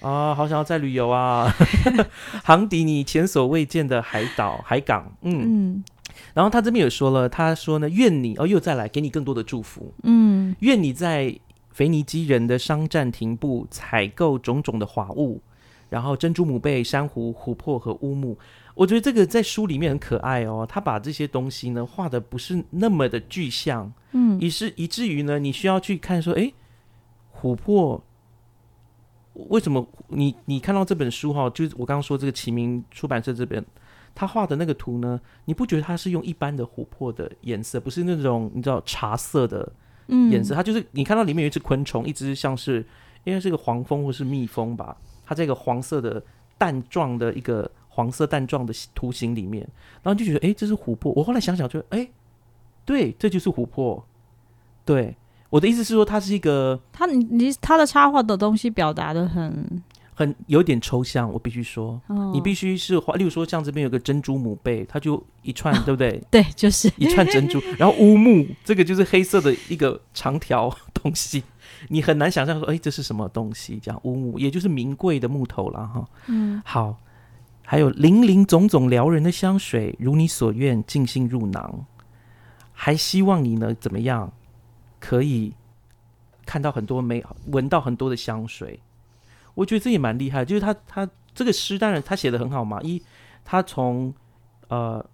[0.00, 1.52] 啊，好想要再旅游啊！
[2.44, 5.12] 航迪你前所未见的海岛、海港。
[5.22, 5.42] 嗯，
[5.74, 5.84] 嗯
[6.34, 11.36] 然后他这边也说了，他说呢，愿你哦，又再来给你更多的祝福，嗯愿你在
[11.72, 15.40] 腓尼基人的商战停步采购种种的华物，
[15.88, 18.36] 然后珍珠母贝、珊瑚、琥珀和乌木。
[18.74, 26.54] 我觉得这个在书里面很可爱哦，他把这些东西呢画的不是那么的具象，嗯以是以至于呢，你需要去看说，诶，
[27.40, 28.00] 琥珀
[29.48, 33.64] 为什么你你看到这本书哈，就是我刚刚说这个启明出版社这边
[34.14, 39.72] 他画的那个图呢，你不觉得它是用一般的琥珀的颜色，不是那种你知道茶色的
[40.08, 42.84] 嗯颜色，它就是你看到里面有一只昆虫，一只像是
[43.24, 46.20] 应该是个黄蜂或是蜜蜂吧，它在一个黄色的
[46.56, 49.62] 蛋状的一个黄色蛋状的图形里面，
[50.02, 51.12] 然后就觉得诶，这是琥珀。
[51.12, 52.10] 我后来想想就诶，
[52.84, 54.04] 对，这就是琥珀。
[54.84, 55.16] 对，
[55.50, 59.82] 我的意思是说，它是一个他你你他的插画的东西表达的很，
[60.14, 66.22] 很有点抽象，我必须说，哦你必须是画，例如说像这边有个珍珠母贝，它就一串， 对不对？
[66.30, 71.42] 对，就是一串珍珠， 然后乌木这个就是黑色的一个长条东西，
[71.88, 73.80] 你很难想象说，哎，这是什么东西？
[73.82, 76.06] 这样乌木，也就是名贵的木头啦，哈。
[76.26, 76.96] 嗯好，
[77.62, 81.86] 还有林林总总撩人的香水，如你所愿，尽兴入囊。
[82.80, 84.32] 还希望你能怎么样，
[85.00, 85.54] 可以
[86.46, 88.80] 看到很多美好，闻到很多的香水。
[89.54, 93.02] 我觉得这也蛮厉害，就是他他这个诗当然他写的很好嘛，一
[93.44, 94.14] 他从
[94.68, 95.04] 呃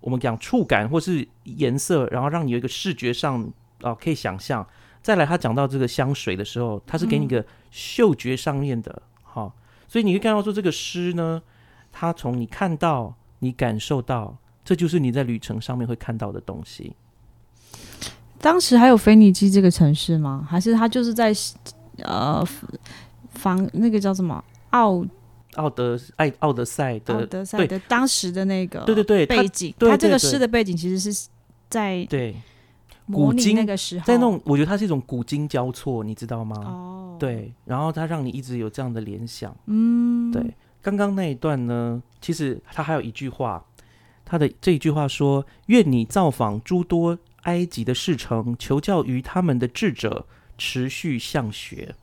[0.00, 3.50] 我们讲触感或是颜色，然后让你有一个视觉上
[3.82, 4.66] 啊、可以想象。
[5.02, 9.50] 再来，他讲到这个香水的时候，他是给你一个嗅觉上面的，哈、
[9.88, 11.42] 所以你会看到说这个诗呢，
[11.90, 16.94] 他从你看到、你感受到，这就是你在旅程上面会看到的东西。
[18.40, 20.46] 当时还有腓尼基这个城市吗？
[20.48, 21.32] 还是他就是在
[22.02, 22.44] 呃
[23.34, 25.04] 房那个叫什么奥
[25.54, 29.74] 奥德爱奥德赛奥的，德赛的当时的那个对对对，背景？
[29.78, 31.28] 对他这个诗的背景其实是
[31.68, 32.34] 在对，
[33.12, 36.56] 古今那个时候，在那种我觉得它是一种古今交错，你知道吗？
[36.64, 39.54] 哦，，对，然后它让你一直有这样的联想。
[39.66, 43.64] 嗯，对，刚刚那一段呢，其实他还有一句话，
[44.24, 50.26] 他的这一句话说：“愿你造访诸多埃及的事城，求教于他们的智者，
[50.58, 51.94] 持续向学。”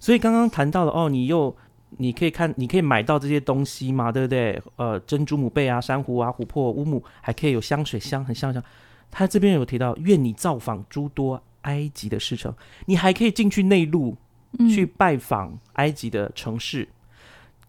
[0.00, 1.56] 所以刚刚谈到了哦，你又
[1.96, 4.62] 你可以看，你可以买到这些东西嘛，对不对？
[4.76, 8.62] 呃，珍珠母贝啊、珊瑚啊、琥珀、乌木，还可以有香水香，很香香。
[9.10, 12.54] 他这边有提到，愿你造访诸多埃及的事城，
[12.86, 14.16] 你还可以进去内陆，
[14.58, 16.88] 嗯去拜访埃及的城市。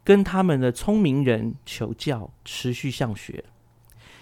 [0.03, 3.43] 跟他们的聪明人求教，持续向学。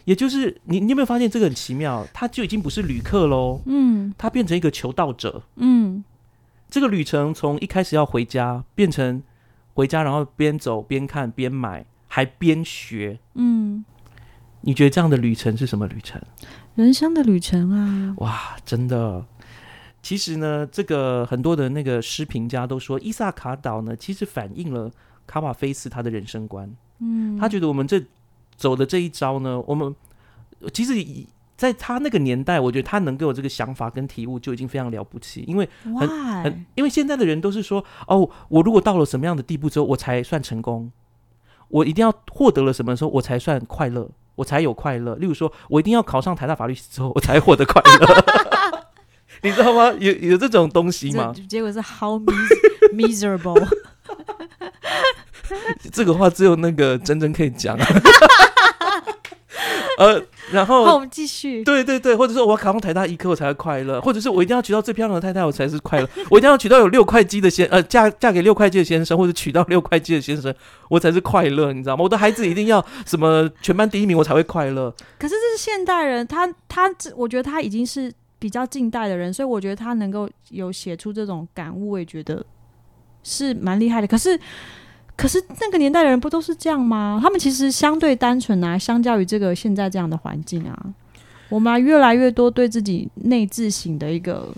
[0.08, 2.08] 也就是你，你有没有发现这个很奇妙？
[2.14, 5.44] 他就已经不是旅客喽，嗯他变成一个求道者。
[5.58, 6.02] 嗯
[6.70, 9.22] 这个旅程从一开始要回家，变成
[9.74, 13.20] 回家，然后边走边看边买，还边学。
[13.34, 13.84] 嗯，
[14.62, 16.22] 你觉得这样的旅程是什么旅程？
[16.76, 19.26] 人生的旅程啊，哇，真的。
[20.02, 24.90] 其实呢，这个很多的那个诗评家都说，伊萨卡岛呢，其实反映了
[25.26, 26.74] 卡瓦菲斯他的人生观。
[27.00, 28.02] 嗯，他觉得我们这
[28.58, 29.96] 走的这一招呢，我们
[30.74, 36.54] 其实以在他那个年代，我觉得他能给我这个想法跟体悟就已经非常了不起，因为很 why？
[36.76, 40.92] 因为现在的人都是说，哦，我如果到了什么样的地步之后，我才算成功，
[41.70, 45.16] 我一定要获得了什么时候，我才算快乐，我才有快乐。
[45.16, 48.26] 例如说，我一定要考上台大法律系之后，我才获得快乐。
[49.44, 49.92] 你知道吗？
[50.00, 51.34] 有有这种东西吗？
[51.48, 52.48] 结果是 how mis
[52.94, 53.68] miserable。
[55.92, 57.78] 这个话只有那个真真可以讲。
[59.98, 61.64] 呃，然好，我们继续。
[61.64, 70.54] 对对对，或者说我要考上台大医科我才会快乐，或者是我一定要娶到最漂亮的太太我才是快乐， 我一定要娶到有六块肌的先呃嫁嫁给六块肌的先生，或者娶到六块肌的先生，
[70.88, 72.04] 我才是快乐，你知道吗？
[72.04, 74.94] 我的孩子一定要什么全班第一名我才会快乐。
[75.18, 82.46] 可是这是现代人，他他这，我觉得他已经是比较近代的人，所以我觉得他能够有写出这种感悟，我也觉得
[83.24, 84.06] 是蛮厉害的。
[84.06, 84.40] 可是，
[85.18, 87.20] 可是那个年代的人不都是这样吗？
[87.22, 90.94] 他们其实相对单纯啊，相较于这个现在这样的环境啊，
[91.50, 94.54] 我们越来越多对自己内自省的一个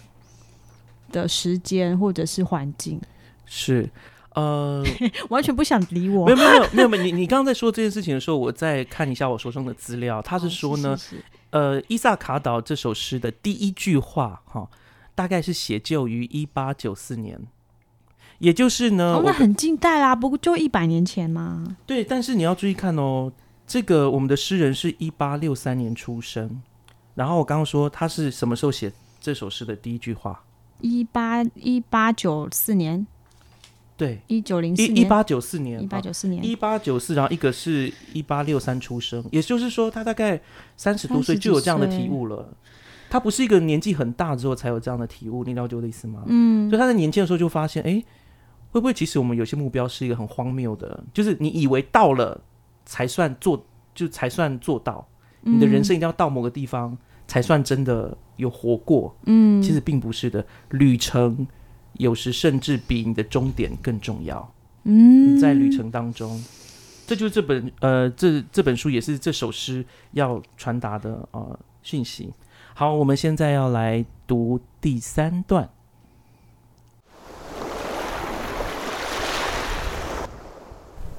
[1.11, 2.99] 的时间或者是环境，
[3.45, 3.89] 是，
[4.35, 4.83] 呃，
[5.29, 6.37] 完全不想理我没有。
[6.37, 14.69] 没有没有没有，你你刚刚在说这件事情的时候，我再看一下我手上的资料，他他是说呢，是是呃，伊萨卡岛这首诗的第一句话，哈，
[15.15, 17.39] 大概是写就于一八九四年，
[18.39, 21.77] 也就是呢，哦，我那很近代啦，不过就一百年前嘛。
[21.85, 23.31] 对，但是你要注意看哦，
[23.67, 26.61] 这个我们的诗人是一八六三年出生，
[27.15, 30.43] 然后我刚刚说他是什么时候写这首诗的第一句话？
[30.81, 33.05] 一八一八九四年，
[33.97, 40.39] 对，一九零四，一一八九四年，一八九四年，一八九四，然后一个是一八六三出生，也就是说他大概
[40.77, 42.53] 三十多岁就有这样的体悟了。
[43.11, 46.23] 他不是一个年纪很大之后才有这样的体悟，你了解我的意思吗？
[46.27, 48.01] 嗯所以他在年轻的时候就发现，哎，
[48.71, 52.39] 会不会其实我们有些目标是一个很荒谬的，就是你以为到了
[52.85, 55.07] 才算做，就才算做到，
[55.41, 59.15] 你的人生一定要到某个地方才算真的有活过。
[59.25, 61.47] 嗯，其实并不是的，旅程
[61.93, 64.53] 有时甚至比你的终点更重要。
[64.83, 66.43] 嗯你在旅程当中，
[67.05, 72.33] 这就是这本呃这这本书也是这首诗要传达的呃讯息。
[72.73, 75.69] 好，我们现在要来读第三段。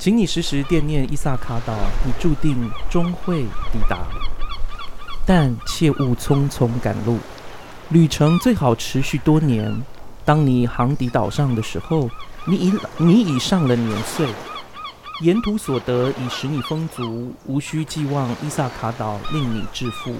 [0.01, 1.75] 请你时时惦念伊萨卡岛，
[2.07, 3.99] 你注定终会抵达，
[5.27, 7.19] 但切勿匆匆赶路。
[7.91, 9.83] 旅程最好持续多年。
[10.25, 12.09] 当你航抵岛上的时候，
[12.47, 14.27] 你已你已上了年岁，
[15.21, 20.15] 沿途所得已使你丰足，无需寄望伊萨卡岛令你致富。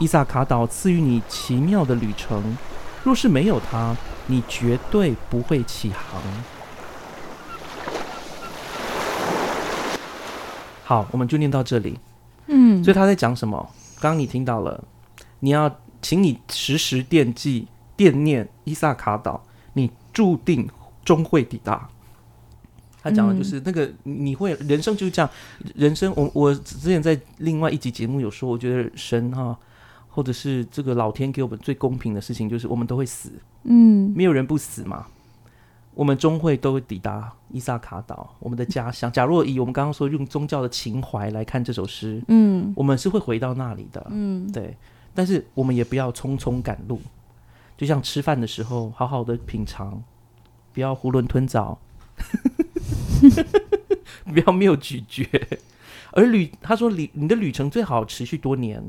[0.00, 2.56] 伊萨卡岛赐予你奇妙的旅程，
[3.02, 3.94] 若是没有它，
[4.26, 6.22] 你绝对不会起航。
[10.84, 11.98] 好，我们就念到这里。
[12.46, 13.70] 嗯，所以他在讲什么？
[14.00, 14.84] 刚刚你听到了，
[15.40, 17.66] 你要请你时时惦记、
[17.96, 19.42] 惦念伊萨卡岛，
[19.72, 20.68] 你注定
[21.02, 21.88] 终会抵达。
[23.02, 25.30] 他讲的就是那个，你你会人生就是这样，
[25.74, 29.56] 人生我我之前在另外一集节目有说，我觉得神哈，
[30.08, 35.06] 或者是这个老天给我们最公平的事情，就是我们都会死，嗯没有人不死嘛。
[35.94, 39.10] 我们终会都会抵达伊萨卡岛，我们的家乡。
[39.12, 44.04] 假若以我们刚刚说用宗教的情怀来看这首诗，嗯我们是会回到那里的。
[44.10, 44.76] 嗯对，
[45.14, 47.00] 但是我们也不要匆匆赶路，
[47.76, 50.02] 就像吃饭的时候，好好的品尝，
[50.72, 51.78] 不要囫囵吞枣，
[54.26, 55.28] 不要没有咀嚼。
[56.10, 58.82] 而旅，他说旅你的旅程最好持续多年。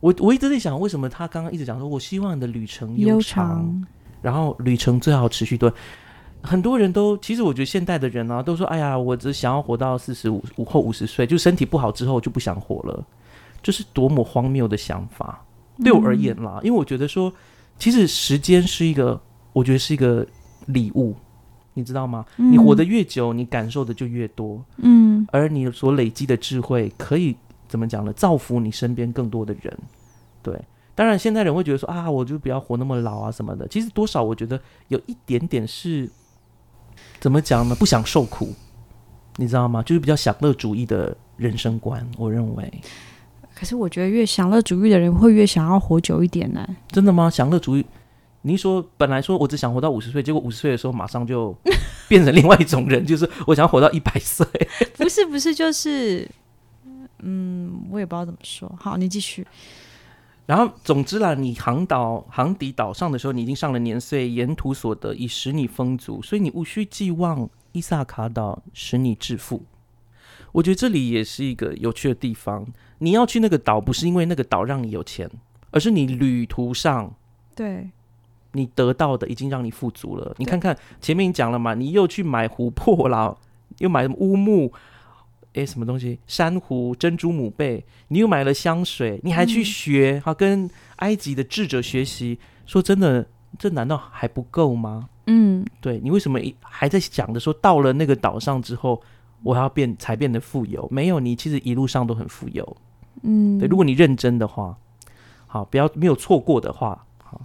[0.00, 3.86] 我我一直在想，为什么他刚刚一直讲说，我希望你的旅程悠长，
[4.22, 5.72] 然后旅程最好持续多。
[6.46, 13.04] 很多人都，其实我觉得现代的人啊，都说，哎呀，我只想要活到四十五五后五十岁，就身体不好之后就不想活了，
[13.62, 15.44] 就是多么荒谬的想法。
[15.84, 17.30] 对我而言啦，因为我觉得说，
[17.78, 19.20] 其实时间是一个，
[19.52, 20.26] 我觉得是一个
[20.66, 21.14] 礼物，
[21.74, 22.24] 你知道吗？
[22.36, 27.36] 你活得越久，你感受的就越多，嗯而你所累积的智慧，可以
[27.68, 28.12] 怎么讲呢？
[28.14, 29.78] 造福你身边更多的人。
[30.42, 30.58] 对，
[30.94, 33.68] 当然现在人会觉得说啊，我就不要活那么老啊什么的。
[33.68, 36.08] 其实多少我觉得有一点点是
[37.20, 37.74] 怎么讲呢？
[37.74, 38.54] 不想受苦，
[39.36, 39.82] 你知道吗？
[39.82, 42.06] 就是比较享乐主义的人生观。
[42.16, 42.72] 我认为，
[43.54, 46.66] 可是我觉得越享乐主义的人会越想要活久一点呢。
[46.88, 47.28] 真的吗？
[47.30, 47.84] 享乐主义，
[48.42, 51.56] 你一说本来说我只想活到五十岁，结果五十岁的时候马上就
[52.08, 54.46] 变成另外一种人， 就是我想要活到一百岁。
[54.96, 56.28] 不是不是，就是，
[57.20, 58.72] 嗯，我也不知道怎么说。
[58.78, 59.46] 好，你继续。
[60.46, 69.64] 然后，总之啦，你航岛航抵岛上的时候，你已经上了年岁，沿途所得已使你丰足，所以你无需寄望伊萨卡岛使你致富。
[70.52, 72.64] 我觉得这里也是一个有趣的地方。
[72.98, 75.28] 你要去那个岛，不是因为那个岛让你有钱，
[75.72, 77.12] 而是你旅途上
[77.54, 77.90] 对，
[78.52, 80.32] 你得到的已经让你富足了。
[80.38, 83.36] 你看看前面你讲了嘛，你又去买琥珀啦，
[83.78, 84.72] 又买乌木，
[85.56, 86.18] 诶，什么东西？
[86.26, 92.38] 珊瑚、珍珠母贝，你又买了香水，你还去学，哈、跟埃及的智者学习。
[92.66, 93.26] 说真的，
[93.58, 95.08] 这难道还不够吗？
[95.26, 99.02] 嗯，对你为什么一还在想着说到了那个岛上之后，
[99.42, 100.86] 我要变才变得富有？
[100.90, 102.76] 没有，你其实一路上都很富有。
[103.22, 104.76] 嗯，对，如果你认真的话，
[105.46, 107.40] 好，不要没有错过的话，好，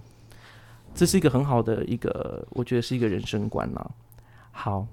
[0.94, 3.90] 这是一个很好的一个，我觉得是一个人生观啦。
[4.50, 4.86] 好，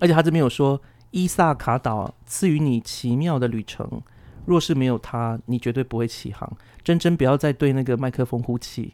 [0.00, 0.80] 而且他这边有说，
[1.16, 4.02] 伊萨卡岛赐予你奇妙的旅程，
[4.44, 6.46] 若是没有它，你绝对不会起航。
[6.84, 8.92] 真真不要再对那个麦克风呼气。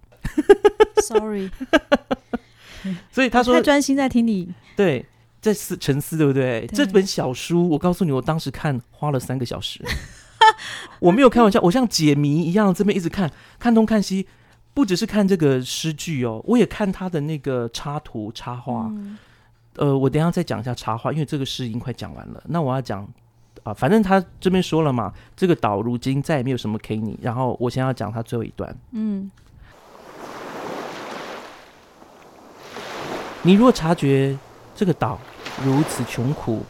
[1.02, 1.50] Sorry，
[3.10, 4.54] 所以他说太，专心在听你。
[4.76, 5.04] 对，
[5.40, 6.64] 在思沉思，对不对？
[6.68, 9.84] 对这本小书，我告诉你，我当时看花了三个小时，
[11.00, 14.28] 我没有开玩笑，我像解谜一样这边一直看，看东看西，
[14.72, 18.86] 不只是看这个诗句哦，我也看他的那个插图插画。
[18.92, 19.18] 嗯
[19.76, 22.42] 呃，我等一下再讲一下插画，因为这个事已经快讲完了。
[22.46, 23.08] 那我要讲
[23.64, 27.16] 啊、反正他这边说了嘛，这个岛如今再也没有什么给你。
[27.22, 28.76] 然后我先要讲他最后一段。
[28.90, 29.30] 嗯，
[33.42, 34.36] 你若察觉
[34.74, 35.16] 这个岛
[35.64, 36.64] 如此穷苦，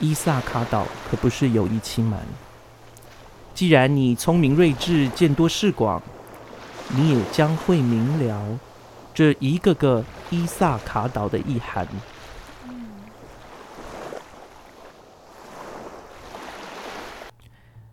[0.00, 2.20] 伊萨卡岛可不是有意欺瞒。
[3.54, 6.02] 既然你聪明睿智，见多识广，
[6.88, 8.58] 你也将会明了
[9.14, 11.88] 这一个个伊萨卡岛的意涵。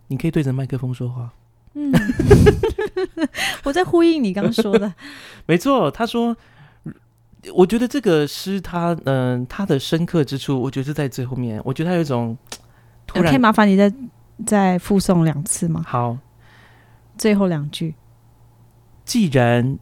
[0.09, 1.31] 你可以对着麦克风说话。
[1.73, 1.93] 嗯，
[3.63, 4.93] 我在呼应你刚说的。
[5.45, 6.35] 没错，他说，
[7.53, 11.61] 我觉得这个诗他，嗯、他的深刻之处，我觉得是在最后面。
[11.63, 12.37] 我觉得他有一种
[13.07, 13.93] 突然可以麻烦你再
[14.45, 15.83] 再附送两次吗？
[15.87, 16.17] 好，
[17.17, 17.93] 最后两句。
[19.05, 19.77] 既然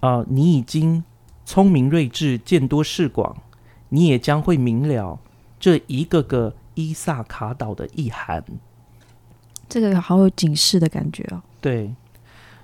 [0.00, 1.04] 啊、呃你已经
[1.44, 3.36] 聪明睿智，见多识广，
[3.90, 5.20] 你也将会明了
[5.60, 8.42] 这一个个伊萨卡岛的意涵。
[9.68, 11.42] 这个好有警示的感觉哦。
[11.60, 11.94] 对，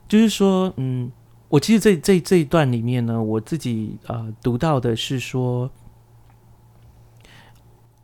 [0.09, 1.11] 就是说，嗯，
[1.49, 5.71] 我其实这这这一段里面呢，我自己呃读到的是说，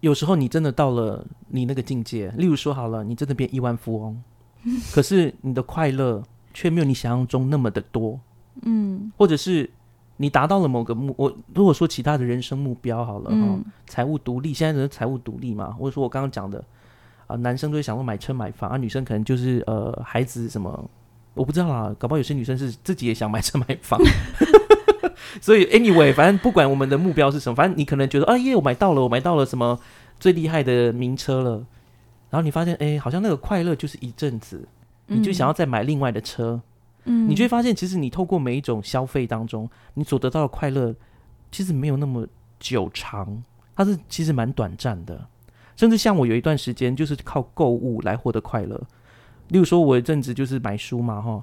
[0.00, 4.22] 有时候你真的到了你那个境界，例如说好了，你真的变亿万富翁，
[4.92, 6.22] 可是你的快乐
[6.52, 8.20] 却没有你想象中那么的多，
[8.62, 9.10] 嗯。
[9.16, 9.70] 或者是
[10.16, 13.64] 你达到了某个目，我如果说其他的人生目标好了哈，嗯。
[13.86, 16.64] 财务独立，现在人财务独立嘛，或者说我刚刚讲的
[17.30, 20.90] 啊、男生都会想说买车买房，啊，女生可能就是呃孩子什么，
[21.34, 24.00] 我不知道啦，搞不好有些女生是自己也想买车买房，
[25.40, 29.78] 所以 anyway，反正不管我们的目标是什么，反正你可能觉得啊耶，我买到了，我买到了什么
[30.18, 31.50] 最厉害的名车了，
[32.30, 34.66] 然后你发现哎，好像那个快乐就是一阵子，
[35.06, 36.60] 你就想要再买另外的车，
[37.04, 40.94] 嗯，你就会发现，其实你透过每一种消费当中，你所得到的快乐，
[41.52, 42.26] 其实没有那么
[42.58, 43.42] 久长，
[43.76, 45.26] 它是其实蛮短暂的。
[45.76, 48.80] 甚至像我有一段时间就是靠购物来获得快乐，
[49.48, 51.42] 例如说，我一阵子就是买书嘛，哈，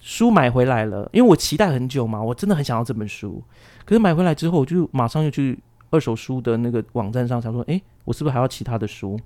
[0.00, 3.42] 书买回来了，因为我期待很久嘛，我真的很想要这本书，
[3.84, 5.58] 可是买回来之后，我就马上又去
[5.90, 9.18] 二手书的那个网站上想说，诶，我是不是还要其他的书？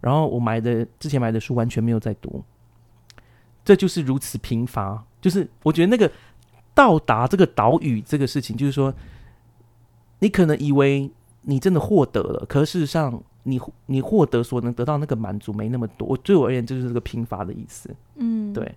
[0.00, 2.42] 然后我买的之前买的书完全没有在读，
[3.62, 5.04] 这就是如此贫乏。
[5.20, 6.10] 就是我觉得那个
[6.74, 8.94] 到达这个岛屿这个事情，就是说，
[10.20, 11.10] 你可能以为
[11.42, 16.06] 你真的获得了，可事实上你你获得所能得到那个满足没那么多。
[16.08, 17.94] 我对我而言，这就是这个贫乏的意思。
[18.16, 18.74] 嗯对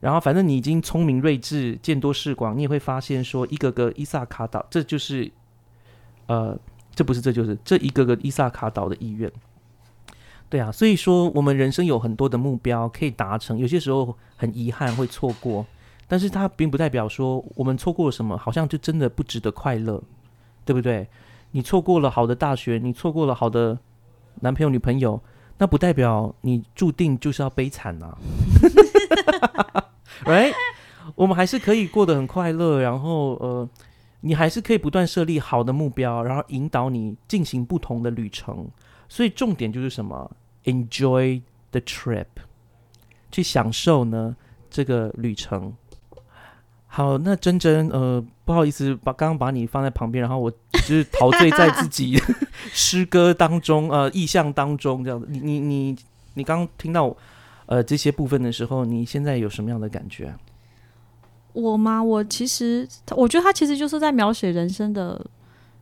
[0.00, 5.30] 然后反正你已经聪明睿智，见多识广，你也会发现说，一个个伊萨卡岛，这就是
[6.26, 6.58] 呃，
[6.94, 9.30] 这不是这就是这一个个伊萨卡岛的意愿。
[10.48, 15.66] 对啊，所以说我们人生有很多的目标可以达成，有些时候很遗憾会错过，
[16.08, 20.02] 但是它并不代表说我们错过了什么，好像就真的不值得快乐，
[20.64, 21.06] 对不对？
[21.50, 23.78] 你错过了好的大学，你错过了好的
[24.36, 25.20] 男朋友女朋友，
[25.58, 28.16] 那不代表你注定就是要悲惨呐、
[30.24, 30.52] right？
[31.16, 33.68] 我们还是可以过得很快乐，然后呃，
[34.20, 38.68] 你还是可以不断设立好的目标，然后引导你进行不同的旅程。
[39.08, 40.30] 所以重点就是什么
[40.64, 42.26] ？Enjoy the trip，
[43.32, 44.36] 去享受呢
[44.70, 45.74] 这个旅程。
[46.86, 52.20] 好，那珍珍，呃，不好意思，把刚刚把你放在旁边，然后我就是陶醉在自己
[52.74, 55.28] 诗歌当中，呃，意象当中这样子。
[55.30, 55.96] 你你你
[56.34, 57.14] 你刚刚听到
[57.66, 60.34] 呃这些部分的时候，你现在有什么样的感觉？
[61.52, 62.02] 我吗？
[62.02, 65.24] 我其实我觉得他其实就是在描写人生的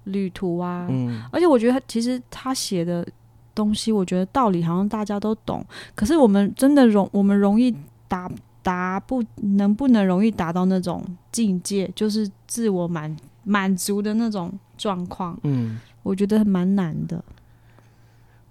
[0.04, 3.06] 旅途啊，嗯而且我觉得他其实他写的
[3.54, 5.64] 东西，我觉得道理好像大家都懂，
[5.94, 7.74] 可是我们真的容我们容易
[8.06, 8.30] 达
[8.62, 11.02] 达不能不能容易达到那种
[11.32, 15.78] 境界，就是自我满满足的那种状况，嗯。
[16.02, 17.22] 我觉得蛮难的。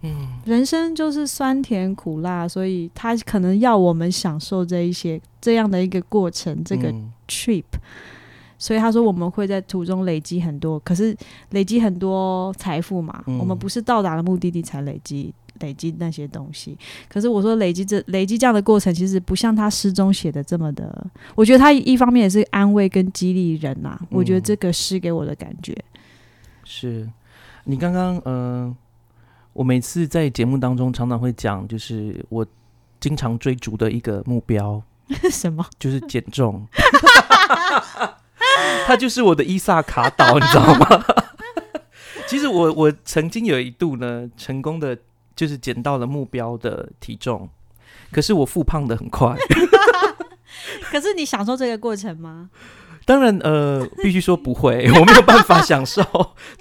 [0.01, 0.39] 嗯。
[0.45, 7.11] 人生就是酸甜苦辣，所以他可能要我们享受这一些这样的一个过程，这个嗯。
[7.27, 7.65] trip。
[8.59, 11.15] 所以他说我们会在途中累积很多，可是
[11.51, 13.37] 累积很多财富嘛，嗯。
[13.39, 16.77] 我们不是到达了目的地才累积累积那些东西。
[17.09, 21.05] 可是我说累积这累积这样的过程，其实不像他诗中写的这么的。
[21.35, 25.75] 我觉得他一方面也是安慰跟激励人呐、我觉得嗯这个诗给我的感觉，
[26.63, 27.07] 是
[27.63, 28.75] 你刚刚嗯、呃
[29.53, 32.45] 我每次在节目当中常常会讲，就是我
[32.99, 34.79] 经常追逐的一个目标
[35.31, 35.65] 什么？
[35.79, 36.63] 就是减重，
[38.85, 41.03] 他就是我的伊萨卡岛，你知道吗？
[42.29, 44.95] 其实我我曾经有一度呢，成功的
[45.37, 47.47] 就是减到了目标的体重，
[48.11, 49.33] 可是我复胖的很快。
[50.91, 52.49] 可是你享受这个过程吗？
[53.05, 56.03] 当然，呃，必须说不会，我没有办法享受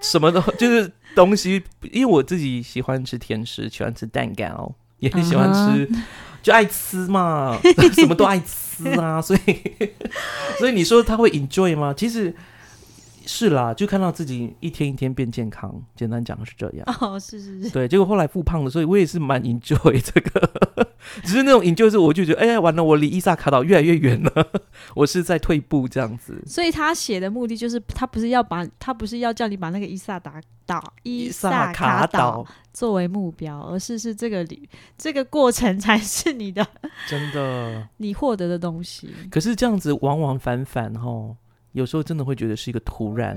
[0.01, 1.61] 什么都就是东西，
[1.91, 5.91] 因为我自己喜欢吃甜食，喜欢吃蛋糕，也很喜欢吃，
[6.43, 7.59] 就爱吃嘛，
[7.95, 9.63] 什么都爱吃啊，所以，
[10.61, 11.93] 所以你说他会 enjoy 吗？
[11.97, 12.33] 其实
[13.27, 16.87] 是啦，就看到自己一天一天变健康，简单讲是这样。
[17.01, 20.87] 哦，是是是，对，结果后来复胖了，所以我也是蛮 enjoy 这个，
[21.25, 24.49] 只是那种 enjoy 是我就觉得，哎、完了，我离伊萨卡岛越来越远了，
[24.95, 26.43] 我是在退步这样子。
[26.47, 36.67] 所以他写的目的就是，他不是要把他不是要叫你把那个伊萨达岛伊萨卡岛作为目标，而是是这个旅这个过程才是你的
[37.09, 37.89] 真的。
[37.97, 39.13] 你获得的东西。
[39.31, 41.35] 可是这样子往往反反哈，
[41.77, 43.37] 有时候真的会觉得是一个突然，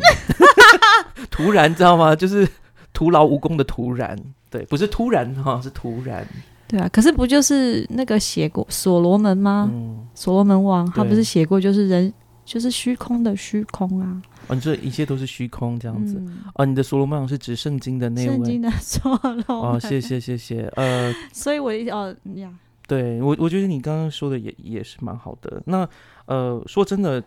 [1.29, 2.15] 突然知道吗？
[2.15, 2.47] 就是
[2.93, 4.17] 徒劳无功的突然，
[4.49, 6.25] 对，不是突然哈，是突然。
[6.67, 9.69] 对啊，可是不就是那个写过所罗门吗？
[9.73, 12.13] 嗯，所罗门王他不是写过，就是人
[12.45, 16.15] 就是虚空的虚空啊，哦，你说一切都是虚空这样子。
[16.19, 18.61] 嗯，哦，你的所罗门王是指圣经的那位圣经。
[18.61, 19.43] 的所罗门。
[19.47, 19.99] 哦，谢。
[19.99, 20.71] 谢谢谢。
[20.75, 22.49] 呃， 所以我一哦呀，
[22.87, 25.61] 对我我觉得你刚刚说的也也是蛮好的。
[25.65, 25.87] 那
[26.25, 27.21] 呃，说真的，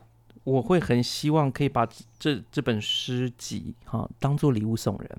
[0.45, 1.87] 我会很希望可以把
[2.19, 5.11] 这这本诗集哈、当做礼物送人。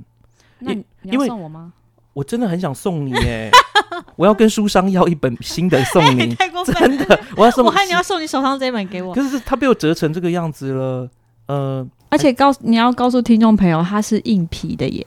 [0.59, 1.73] 那你你因为要送我吗？
[2.13, 3.49] 我真的很想送你耶！
[4.15, 7.65] 我要跟书商要一本新的送你， 太过分真的，我要送。
[7.67, 11.09] 我还你要送你手上这本给我，可是它被我折成这个样子了。
[11.47, 15.05] 呃，而且告你要告诉听众朋友，它是硬皮的耶，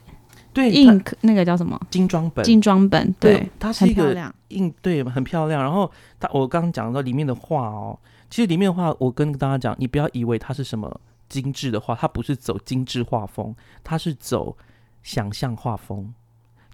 [0.52, 4.32] 对，硬那个叫什么精装本，精装本，对，它是一个。
[4.48, 5.60] 硬，对，很漂亮。
[5.62, 5.90] 然后
[6.20, 7.98] 它，我刚刚讲到里面的画哦，
[8.28, 14.56] 其实里面的话，我跟大家讲，你不要以为它是什么精致的画，它不是走精致画风，它是走
[15.02, 16.12] 想象画风，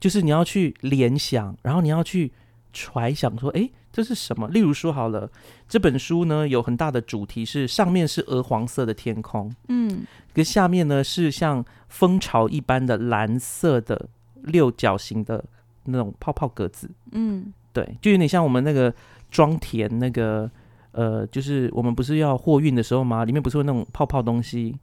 [0.00, 2.32] 就是你要去联想，然后你要去
[2.72, 4.48] 揣想说，诶，这是什么？
[4.48, 5.30] 例如说好了，
[5.68, 14.09] 这本书呢有很大的主题是上面是鹅黄色的天空，嗯，跟下面呢是像蜂巢一般的蓝色的
[14.42, 15.44] 六角形的
[15.84, 16.90] 那种泡泡格子。
[17.11, 18.94] 嗯，对，就有点像我们那个
[19.30, 20.50] 装填那个
[20.93, 23.24] 呃，就是我们不是要货运的时候吗？
[23.24, 24.74] 里面不是有那种泡泡东西，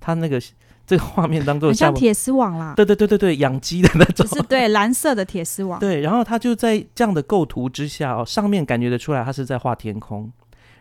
[0.00, 0.40] 它那个
[0.86, 4.36] 这个 画面当中下面，很像铁丝网啦，对对对对对，养鸡的那种就。
[4.36, 10.32] 是对蓝色的铁丝网，对，然后它就在这样的构图之下哦，上面感觉得出来它是在画天空，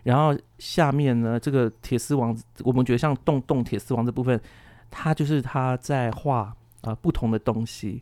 [0.03, 4.39] 然后下面呢，这个铁丝网，我们觉得像洞洞铁丝网这部分，
[4.89, 8.01] 它就是它在画啊、不同的东西，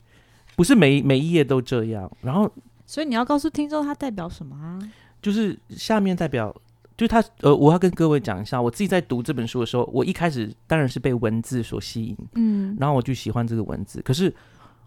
[0.56, 2.48] 不是每每一页都这样，然后
[2.86, 4.78] 所以你要告诉听众它代表什么啊？
[5.22, 6.56] 就是下面代表，
[6.98, 14.02] 就是他呃，我要跟各位讲一下，我自己在读这本书的时候，我一开始当然是被文字所吸引，嗯，然后我就喜欢这个文字。
[14.02, 14.34] 可是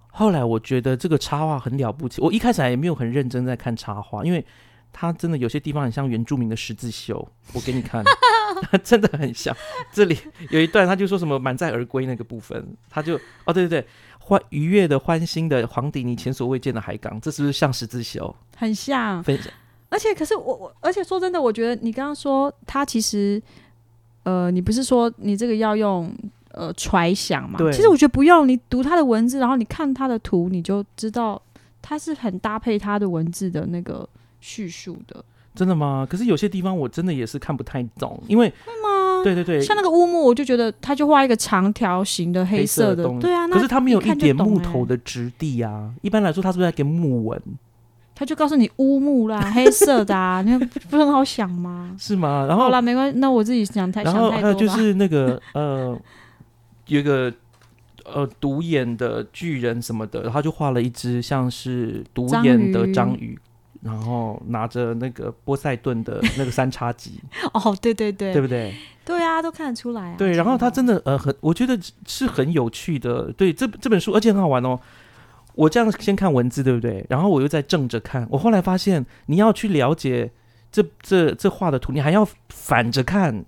[0.06, 4.44] 后来我觉得这个插画很了不起，我一开始还没有很认真在看插画，因为
[4.92, 8.02] 它真的有些地方很像原住民的十字绣，我给你看，
[8.82, 9.54] 真的很像。
[9.92, 13.86] 这里有一段，他就说什么满载而归那个部分，他就哦对对对，
[14.18, 18.34] 欢愉悦的、欢欣的黄底你前所未见的海港，这是不是像十字绣？
[18.56, 19.22] 很像。
[19.90, 23.42] 而且，可是我我，而且说真的，我觉得你刚刚说他其实，
[24.22, 26.12] 呃，你不是说你这个要用
[26.52, 27.58] 呃揣想嘛？
[27.58, 31.40] 对其实我觉得不用，你读他的文字，然后你看他的图，你就知道
[31.80, 34.08] 它是很搭配他的文字的那个
[34.40, 35.24] 叙述的。
[35.54, 36.06] 真的吗？
[36.08, 39.24] 可是有些地方我真的也是看不太懂，因为会吗？
[39.24, 45.92] 对对对，像那个乌木，我就觉得他就画一个长条形的黑色的，对啊，那可是他没有一点木头的质地啊。
[46.02, 47.42] 一般来说，它是不是在给木纹？
[48.18, 51.94] 他就告诉你乌木啦，黑色的啊， 那不是很好想吗？
[51.96, 52.46] 是吗？
[52.48, 54.82] 然后好啦，没关系，那我自己想太然想后还有就太多吧。
[54.82, 55.96] 是那个呃，
[56.88, 57.32] 有一个
[58.04, 63.38] 呃独眼的巨人什么的，然后他就画了一只像是独眼的鱼章鱼，
[63.82, 67.20] 然后拿着那个波塞顿的那个三叉戟，
[67.54, 68.74] 哦，对对对，对不对？
[69.04, 70.16] 对啊，都看得出来啊。
[70.18, 73.32] 对，然后他真的的呃很，我觉得是很有趣的。
[73.34, 74.78] 对，这这本书而且很好玩哦。
[75.58, 77.04] 我这样先看文字，对不对？
[77.08, 78.24] 然后我又在正着看。
[78.30, 80.30] 我后来发现，你要去了解
[80.70, 83.44] 这这这画的图，你还要反着看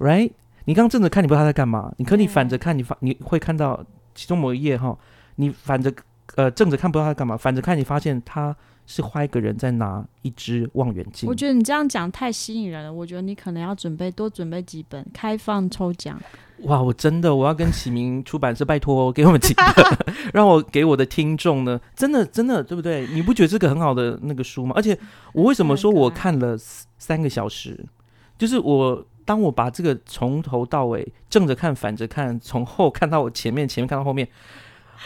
[0.00, 0.32] ，right？
[0.64, 1.92] 你刚正着看，你不知道他在干嘛。
[1.98, 4.98] 你可你反着看，你发你会看到其中某一页哈，
[5.36, 5.92] 你反着
[6.34, 8.56] 呃正着看不知道他在干嘛，反着看你发现他
[8.92, 11.28] 是画一个人在拿一支望远镜。
[11.28, 16.20] 我觉得你这样讲太吸引人了，我觉得你可能要准备多准备几本开放抽奖。
[16.62, 19.64] 哇，我真的我要跟启明出版社拜托哦，给我们几本，
[20.34, 23.06] 让我给我的听众呢，真的真的对不对？
[23.12, 24.72] 你不觉得这个很好的那个书吗？
[24.76, 24.98] 而且
[25.32, 27.86] 我为什么说我看了三个小时？
[28.36, 34.28] 就是我当我把这个从头到尾正着看、反着看，从后看到我前面，前面看到后面，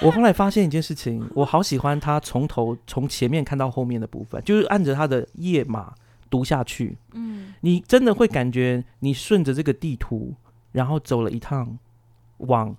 [0.01, 5.95] 我后来发现一件事情，我好喜欢他从头从前面看到后面的部分，就是按着他的页码
[6.29, 6.97] 读下去。
[7.13, 10.35] 嗯，你真的会感觉你顺着这个地图，
[10.73, 11.79] 然后走了一趟
[12.39, 12.75] 往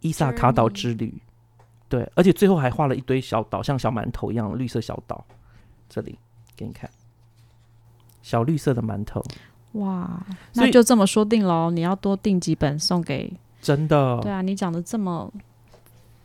[0.00, 1.12] 伊萨卡岛之旅，
[1.88, 5.24] 对，而且最后还画了一堆小岛，像小馒头一样绿色小岛。
[5.88, 6.16] 这里
[6.56, 6.88] 给你看，
[8.22, 9.20] 小绿色的馒头，
[9.72, 13.32] 哇，那就这么说定喽，你要多订几本送给。
[13.60, 15.30] 真的对啊，你讲的这么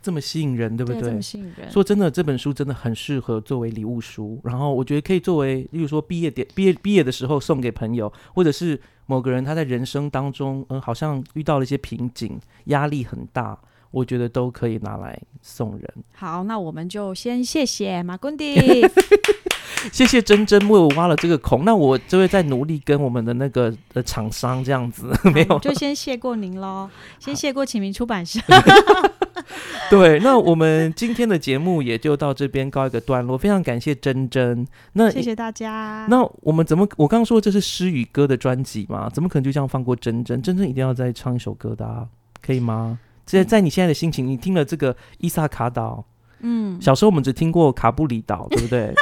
[0.06, 1.20] 这么吸引人，对不这对么？
[1.20, 1.68] 吸引人。
[1.68, 13.58] 说真的，这本书真的很适合作为礼物书，然后我觉得可以作为，例如说毕业点、毕业毕业的时候送给朋友，或者是某个人他在人生当中，嗯、好像遇到了一些瓶颈，压力很大，
[13.90, 15.94] 我觉得都可以拿来送人。
[16.12, 18.54] 好，那我们就先谢谢马昆迪。
[19.92, 26.88] 谢谢珍珍为我挖了这个孔，那我就会再努力跟我们的那个呃厂商这样子， 没有就先谢过您喽，
[27.20, 28.40] 先谢过启明出版社。
[29.90, 30.18] 对。
[30.20, 34.66] 那我们今天的节目也就到这边告一个段落，非常感谢珍珍。
[34.94, 36.06] 那谢谢大家。
[36.08, 36.86] 那我们怎么？
[36.96, 40.40] 我刚刚说这是诗与歌的专辑嘛，怎么可能就这样放过珍珍？
[40.42, 42.06] 珍珍一定要再唱一首歌的、啊，
[42.40, 42.98] 可以吗？
[43.24, 46.04] 在在你现在的心情，你听了这个伊萨卡岛，
[46.40, 48.94] 嗯，小时候我们只听过卡布里岛，对不对？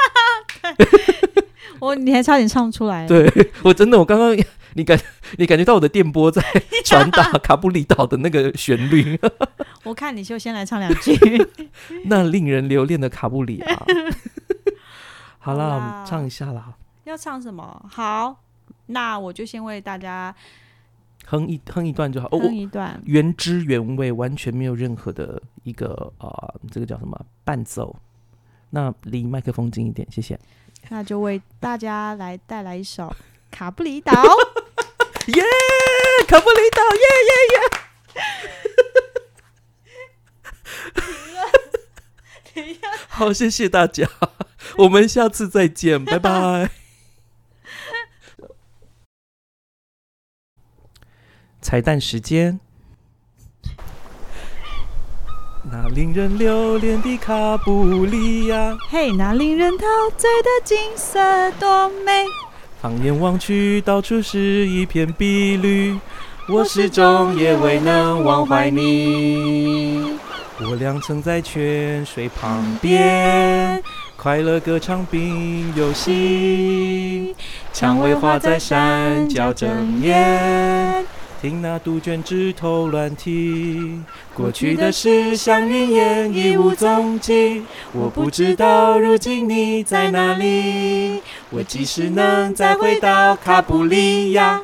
[1.79, 3.31] 我你还差点唱出来。，对
[3.61, 4.35] 我真的，我刚刚
[4.77, 4.99] 你感
[5.39, 6.43] 你感觉到我的电波在
[6.85, 9.17] 传达卡布里岛的那个旋律，
[9.83, 11.15] 我看你就先来唱两句。
[12.05, 13.85] 那令人留恋的卡布里啊。
[15.39, 16.73] 好啦，我们唱一下啦，
[17.05, 17.85] 要唱什么？
[17.89, 18.41] 好，
[18.87, 20.35] 那我就先为大家
[21.25, 22.27] 哼一哼一段就好。
[22.31, 22.99] 哦，哼一段。
[23.05, 27.95] 原汁原味，完全没有任何的一个啊、呃这个叫什么伴奏。
[28.71, 30.37] 那离麦克风近一点，谢谢。
[30.89, 33.03] 那就为大家来带来一首
[33.49, 34.11] 《卡布里岛》。
[35.27, 35.43] 耶，
[36.27, 37.31] 卡布里岛，耶耶
[42.63, 42.79] 耶！
[43.07, 44.07] 好，谢谢大家，
[44.77, 46.69] 我们下次再见，拜拜。
[51.61, 52.59] 彩蛋时间。
[55.71, 62.27] 那令人留恋的卡布里亚，嘿，那令人陶醉的景色多美！
[62.81, 65.97] 放眼望去，到处是一片碧绿，
[66.47, 70.17] 我始终也未能忘怀你。
[70.61, 73.81] 我俩曾在泉水旁边，
[74.15, 77.35] 快乐歌唱并游戏，
[77.73, 81.05] 蔷薇花在山脚睁眼，
[81.45, 84.01] 听那杜鹃枝头乱啼。
[84.33, 87.61] 过去的事像云烟，已无踪迹。
[87.93, 91.21] 我不知道如今你在哪里。
[91.51, 94.59] 我即使能再回到卡布里亚，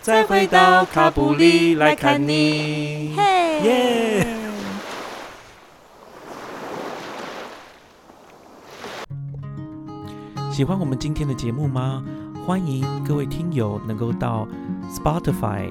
[0.00, 3.12] 再回到卡布里来看你。
[3.14, 4.26] 嘿，耶
[10.50, 12.02] 喜欢我们今天的节目吗？
[12.46, 14.48] 欢迎各位听友能够到
[14.90, 15.70] Spotify、